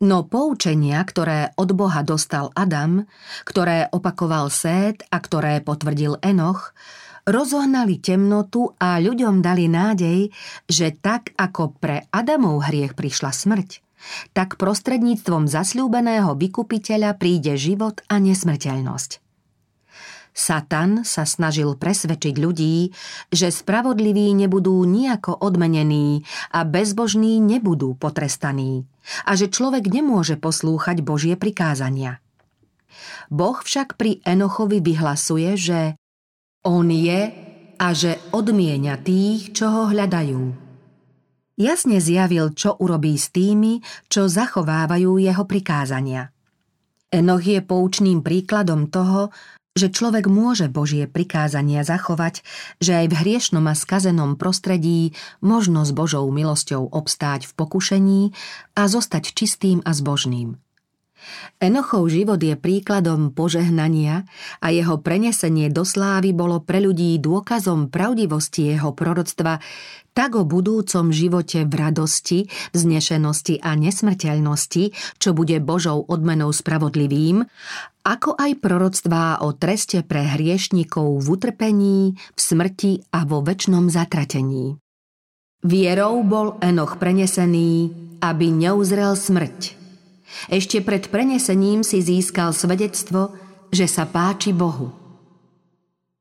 No 0.00 0.24
poučenia, 0.24 1.04
ktoré 1.04 1.52
od 1.60 1.76
Boha 1.76 2.00
dostal 2.00 2.48
Adam, 2.56 3.04
ktoré 3.44 3.92
opakoval 3.92 4.48
Sét 4.48 5.04
a 5.12 5.20
ktoré 5.20 5.60
potvrdil 5.60 6.16
Enoch, 6.24 6.72
rozohnali 7.28 8.00
temnotu 8.00 8.72
a 8.80 8.96
ľuďom 8.96 9.44
dali 9.44 9.68
nádej, 9.68 10.32
že 10.64 10.96
tak 10.96 11.36
ako 11.36 11.76
pre 11.76 12.08
Adamov 12.08 12.64
hriech 12.64 12.96
prišla 12.96 13.28
smrť, 13.28 13.84
tak 14.32 14.56
prostredníctvom 14.56 15.46
zasľúbeného 15.50 16.36
vykupiteľa 16.36 17.16
príde 17.16 17.56
život 17.56 18.00
a 18.08 18.20
nesmrteľnosť. 18.20 19.20
Satan 20.30 21.02
sa 21.02 21.26
snažil 21.26 21.74
presvedčiť 21.74 22.34
ľudí, 22.38 22.94
že 23.34 23.50
spravodliví 23.50 24.30
nebudú 24.38 24.78
nejako 24.86 25.34
odmenení 25.42 26.22
a 26.54 26.62
bezbožní 26.62 27.42
nebudú 27.42 27.98
potrestaní 27.98 28.86
a 29.26 29.34
že 29.34 29.50
človek 29.50 29.90
nemôže 29.90 30.38
poslúchať 30.38 31.02
Božie 31.02 31.34
prikázania. 31.34 32.22
Boh 33.30 33.58
však 33.58 33.98
pri 33.98 34.22
Enochovi 34.22 34.78
vyhlasuje, 34.78 35.50
že 35.58 35.80
on 36.62 36.90
je 36.92 37.32
a 37.80 37.88
že 37.96 38.20
odmienia 38.30 39.00
tých, 39.00 39.56
čo 39.56 39.66
ho 39.66 39.82
hľadajú. 39.90 40.69
Jasne 41.60 42.00
zjavil, 42.00 42.56
čo 42.56 42.72
urobí 42.80 43.20
s 43.20 43.28
tými, 43.28 43.84
čo 44.08 44.32
zachovávajú 44.32 45.20
jeho 45.20 45.44
prikázania. 45.44 46.32
Enoch 47.12 47.44
je 47.44 47.60
poučným 47.60 48.24
príkladom 48.24 48.88
toho, 48.88 49.28
že 49.76 49.92
človek 49.92 50.24
môže 50.24 50.72
Božie 50.72 51.04
prikázania 51.04 51.84
zachovať, 51.84 52.40
že 52.80 53.04
aj 53.04 53.06
v 53.12 53.18
hriešnom 53.20 53.68
a 53.68 53.76
skazenom 53.76 54.40
prostredí 54.40 55.12
možno 55.44 55.84
s 55.84 55.92
Božou 55.92 56.24
milosťou 56.32 56.88
obstáť 56.88 57.44
v 57.44 57.52
pokušení 57.52 58.22
a 58.72 58.88
zostať 58.88 59.36
čistým 59.36 59.84
a 59.84 59.92
zbožným. 59.92 60.56
Enochov 61.60 62.08
život 62.08 62.40
je 62.40 62.56
príkladom 62.56 63.32
požehnania 63.32 64.24
a 64.60 64.72
jeho 64.72 65.00
prenesenie 65.00 65.68
do 65.68 65.84
slávy 65.84 66.32
bolo 66.32 66.60
pre 66.64 66.80
ľudí 66.80 67.16
dôkazom 67.20 67.92
pravdivosti 67.92 68.74
jeho 68.76 68.92
proroctva 68.96 69.60
tak 70.10 70.34
o 70.34 70.42
budúcom 70.42 71.14
živote 71.14 71.64
v 71.64 71.74
radosti, 71.74 72.38
vznešenosti 72.74 73.62
a 73.62 73.78
nesmrteľnosti, 73.78 74.92
čo 75.22 75.30
bude 75.32 75.56
Božou 75.62 76.02
odmenou 76.02 76.50
spravodlivým, 76.50 77.46
ako 78.02 78.34
aj 78.34 78.58
proroctvá 78.58 79.44
o 79.44 79.54
treste 79.54 80.02
pre 80.02 80.26
hriešnikov 80.26 81.20
v 81.20 81.26
utrpení, 81.30 81.98
v 82.16 82.40
smrti 82.40 82.92
a 83.14 83.22
vo 83.28 83.44
väčšnom 83.44 83.86
zatratení. 83.92 84.76
Vierou 85.60 86.24
bol 86.24 86.56
Enoch 86.64 86.96
prenesený, 86.96 87.92
aby 88.24 88.48
neuzrel 88.48 89.12
smrť. 89.12 89.79
Ešte 90.48 90.80
pred 90.80 91.10
prenesením 91.12 91.84
si 91.84 92.00
získal 92.00 92.56
svedectvo, 92.56 93.36
že 93.68 93.84
sa 93.84 94.08
páči 94.08 94.56
Bohu. 94.56 94.94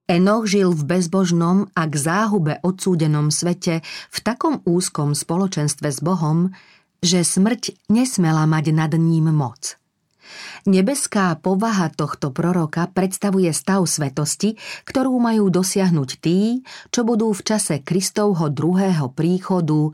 Enoch 0.09 0.49
žil 0.49 0.73
v 0.73 0.97
bezbožnom 0.97 1.69
a 1.77 1.85
k 1.85 1.93
záhube 1.93 2.57
odsúdenom 2.65 3.29
svete 3.29 3.85
v 4.09 4.17
takom 4.25 4.65
úzkom 4.65 5.13
spoločenstve 5.13 5.93
s 5.93 6.01
Bohom, 6.01 6.49
že 7.05 7.21
smrť 7.21 7.77
nesmela 7.93 8.49
mať 8.49 8.73
nad 8.73 8.91
ním 8.97 9.29
moc. 9.29 9.77
Nebeská 10.65 11.37
povaha 11.37 11.93
tohto 11.93 12.33
proroka 12.33 12.89
predstavuje 12.89 13.53
stav 13.53 13.85
svetosti, 13.85 14.57
ktorú 14.85 15.13
majú 15.21 15.53
dosiahnuť 15.53 16.09
tí, 16.21 16.65
čo 16.89 17.05
budú 17.05 17.29
v 17.31 17.45
čase 17.45 17.81
Kristovho 17.81 18.49
druhého 18.49 19.13
príchodu 19.13 19.93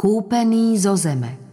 kúpení 0.00 0.76
zo 0.80 0.96
zeme. 0.96 1.43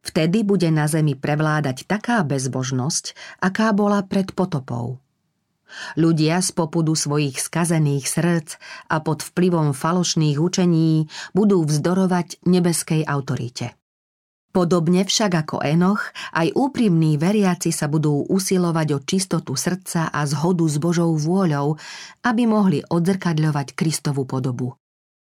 Vtedy 0.00 0.42
bude 0.42 0.68
na 0.72 0.88
zemi 0.88 1.12
prevládať 1.12 1.84
taká 1.84 2.24
bezbožnosť, 2.24 3.12
aká 3.44 3.76
bola 3.76 4.00
pred 4.00 4.32
potopou. 4.32 4.98
Ľudia 5.94 6.42
z 6.42 6.50
popudu 6.50 6.98
svojich 6.98 7.38
skazených 7.38 8.04
srdc 8.10 8.48
a 8.90 8.98
pod 8.98 9.22
vplyvom 9.22 9.70
falošných 9.70 10.42
učení 10.42 11.06
budú 11.30 11.62
vzdorovať 11.62 12.42
nebeskej 12.42 13.06
autorite. 13.06 13.78
Podobne 14.50 15.06
však 15.06 15.46
ako 15.46 15.62
Enoch, 15.62 16.10
aj 16.34 16.50
úprimní 16.58 17.14
veriaci 17.14 17.70
sa 17.70 17.86
budú 17.86 18.26
usilovať 18.26 18.88
o 18.90 18.98
čistotu 18.98 19.54
srdca 19.54 20.10
a 20.10 20.26
zhodu 20.26 20.66
s 20.66 20.82
Božou 20.82 21.14
vôľou, 21.14 21.78
aby 22.26 22.50
mohli 22.50 22.82
odzrkadľovať 22.82 23.78
Kristovu 23.78 24.26
podobu. 24.26 24.74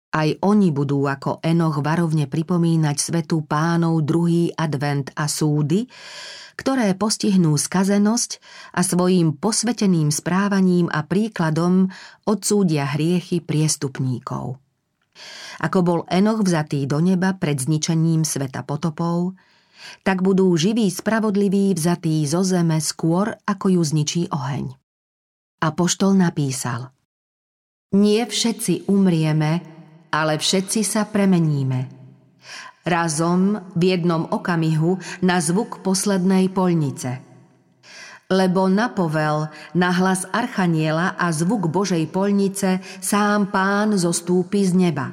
Aj 0.08 0.30
oni 0.40 0.72
budú 0.72 1.04
ako 1.04 1.44
Enoch 1.44 1.84
varovne 1.84 2.32
pripomínať 2.32 2.96
svetu 2.96 3.44
pánov 3.44 4.08
druhý 4.08 4.56
advent 4.56 5.12
a 5.20 5.28
súdy, 5.28 5.84
ktoré 6.58 6.96
postihnú 6.98 7.54
skazenosť 7.54 8.42
a 8.74 8.82
svojim 8.82 9.38
posveteným 9.38 10.10
správaním 10.10 10.90
a 10.90 11.06
príkladom 11.06 11.92
odsúdia 12.26 12.88
hriechy 12.98 13.44
priestupníkov. 13.44 14.58
Ako 15.62 15.80
bol 15.86 16.00
Enoch 16.10 16.42
vzatý 16.42 16.90
do 16.90 16.98
neba 17.02 17.38
pred 17.38 17.58
zničením 17.58 18.26
sveta 18.26 18.66
potopov, 18.66 19.38
tak 20.02 20.26
budú 20.26 20.50
živí 20.58 20.90
spravodliví 20.90 21.74
vzatí 21.78 22.26
zo 22.26 22.42
zeme 22.42 22.82
skôr, 22.82 23.38
ako 23.46 23.78
ju 23.78 23.82
zničí 23.86 24.22
oheň. 24.34 24.74
A 25.62 25.68
poštol 25.74 26.18
napísal 26.18 26.94
Nie 27.94 28.26
všetci 28.26 28.90
umrieme, 28.90 29.77
ale 30.24 30.42
všetci 30.42 30.82
sa 30.82 31.06
premeníme. 31.06 31.94
Razom 32.88 33.74
v 33.76 33.82
jednom 33.94 34.26
okamihu 34.32 34.98
na 35.22 35.44
zvuk 35.44 35.84
poslednej 35.84 36.48
polnice. 36.50 37.20
Lebo 38.28 38.68
napovel 38.68 39.52
na 39.76 39.92
hlas 39.92 40.28
Archaniela 40.32 41.16
a 41.16 41.32
zvuk 41.32 41.72
Božej 41.72 42.08
polnice 42.12 42.84
sám 43.00 43.52
pán 43.52 43.96
zostúpi 43.96 44.64
z 44.68 44.76
neba. 44.76 45.12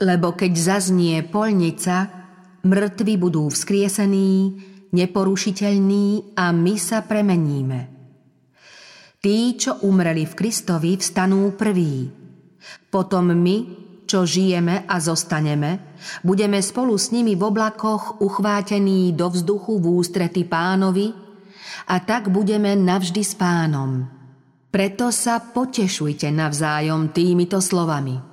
Lebo 0.00 0.32
keď 0.32 0.52
zaznie 0.56 1.20
polnica, 1.24 2.08
mŕtvi 2.64 3.14
budú 3.16 3.48
vzkriesení, 3.48 4.32
neporušiteľní 4.92 6.36
a 6.36 6.52
my 6.52 6.74
sa 6.76 7.04
premeníme. 7.04 7.80
Tí, 9.20 9.52
čo 9.60 9.84
umreli 9.84 10.24
v 10.24 10.32
Kristovi, 10.32 10.96
vstanú 10.96 11.52
prví. 11.52 12.08
Potom 12.88 13.32
my, 13.32 13.56
čo 14.10 14.26
žijeme 14.26 14.90
a 14.90 14.98
zostaneme, 14.98 15.94
budeme 16.26 16.58
spolu 16.58 16.98
s 16.98 17.14
nimi 17.14 17.38
v 17.38 17.46
oblakoch 17.46 18.18
uchvátení 18.18 19.14
do 19.14 19.30
vzduchu 19.30 19.78
v 19.78 19.86
ústrety 20.02 20.42
pánovi 20.42 21.14
a 21.86 22.02
tak 22.02 22.26
budeme 22.26 22.74
navždy 22.74 23.22
s 23.22 23.38
pánom. 23.38 24.10
Preto 24.70 25.14
sa 25.14 25.38
potešujte 25.38 26.26
navzájom 26.34 27.14
týmito 27.14 27.62
slovami. 27.62 28.29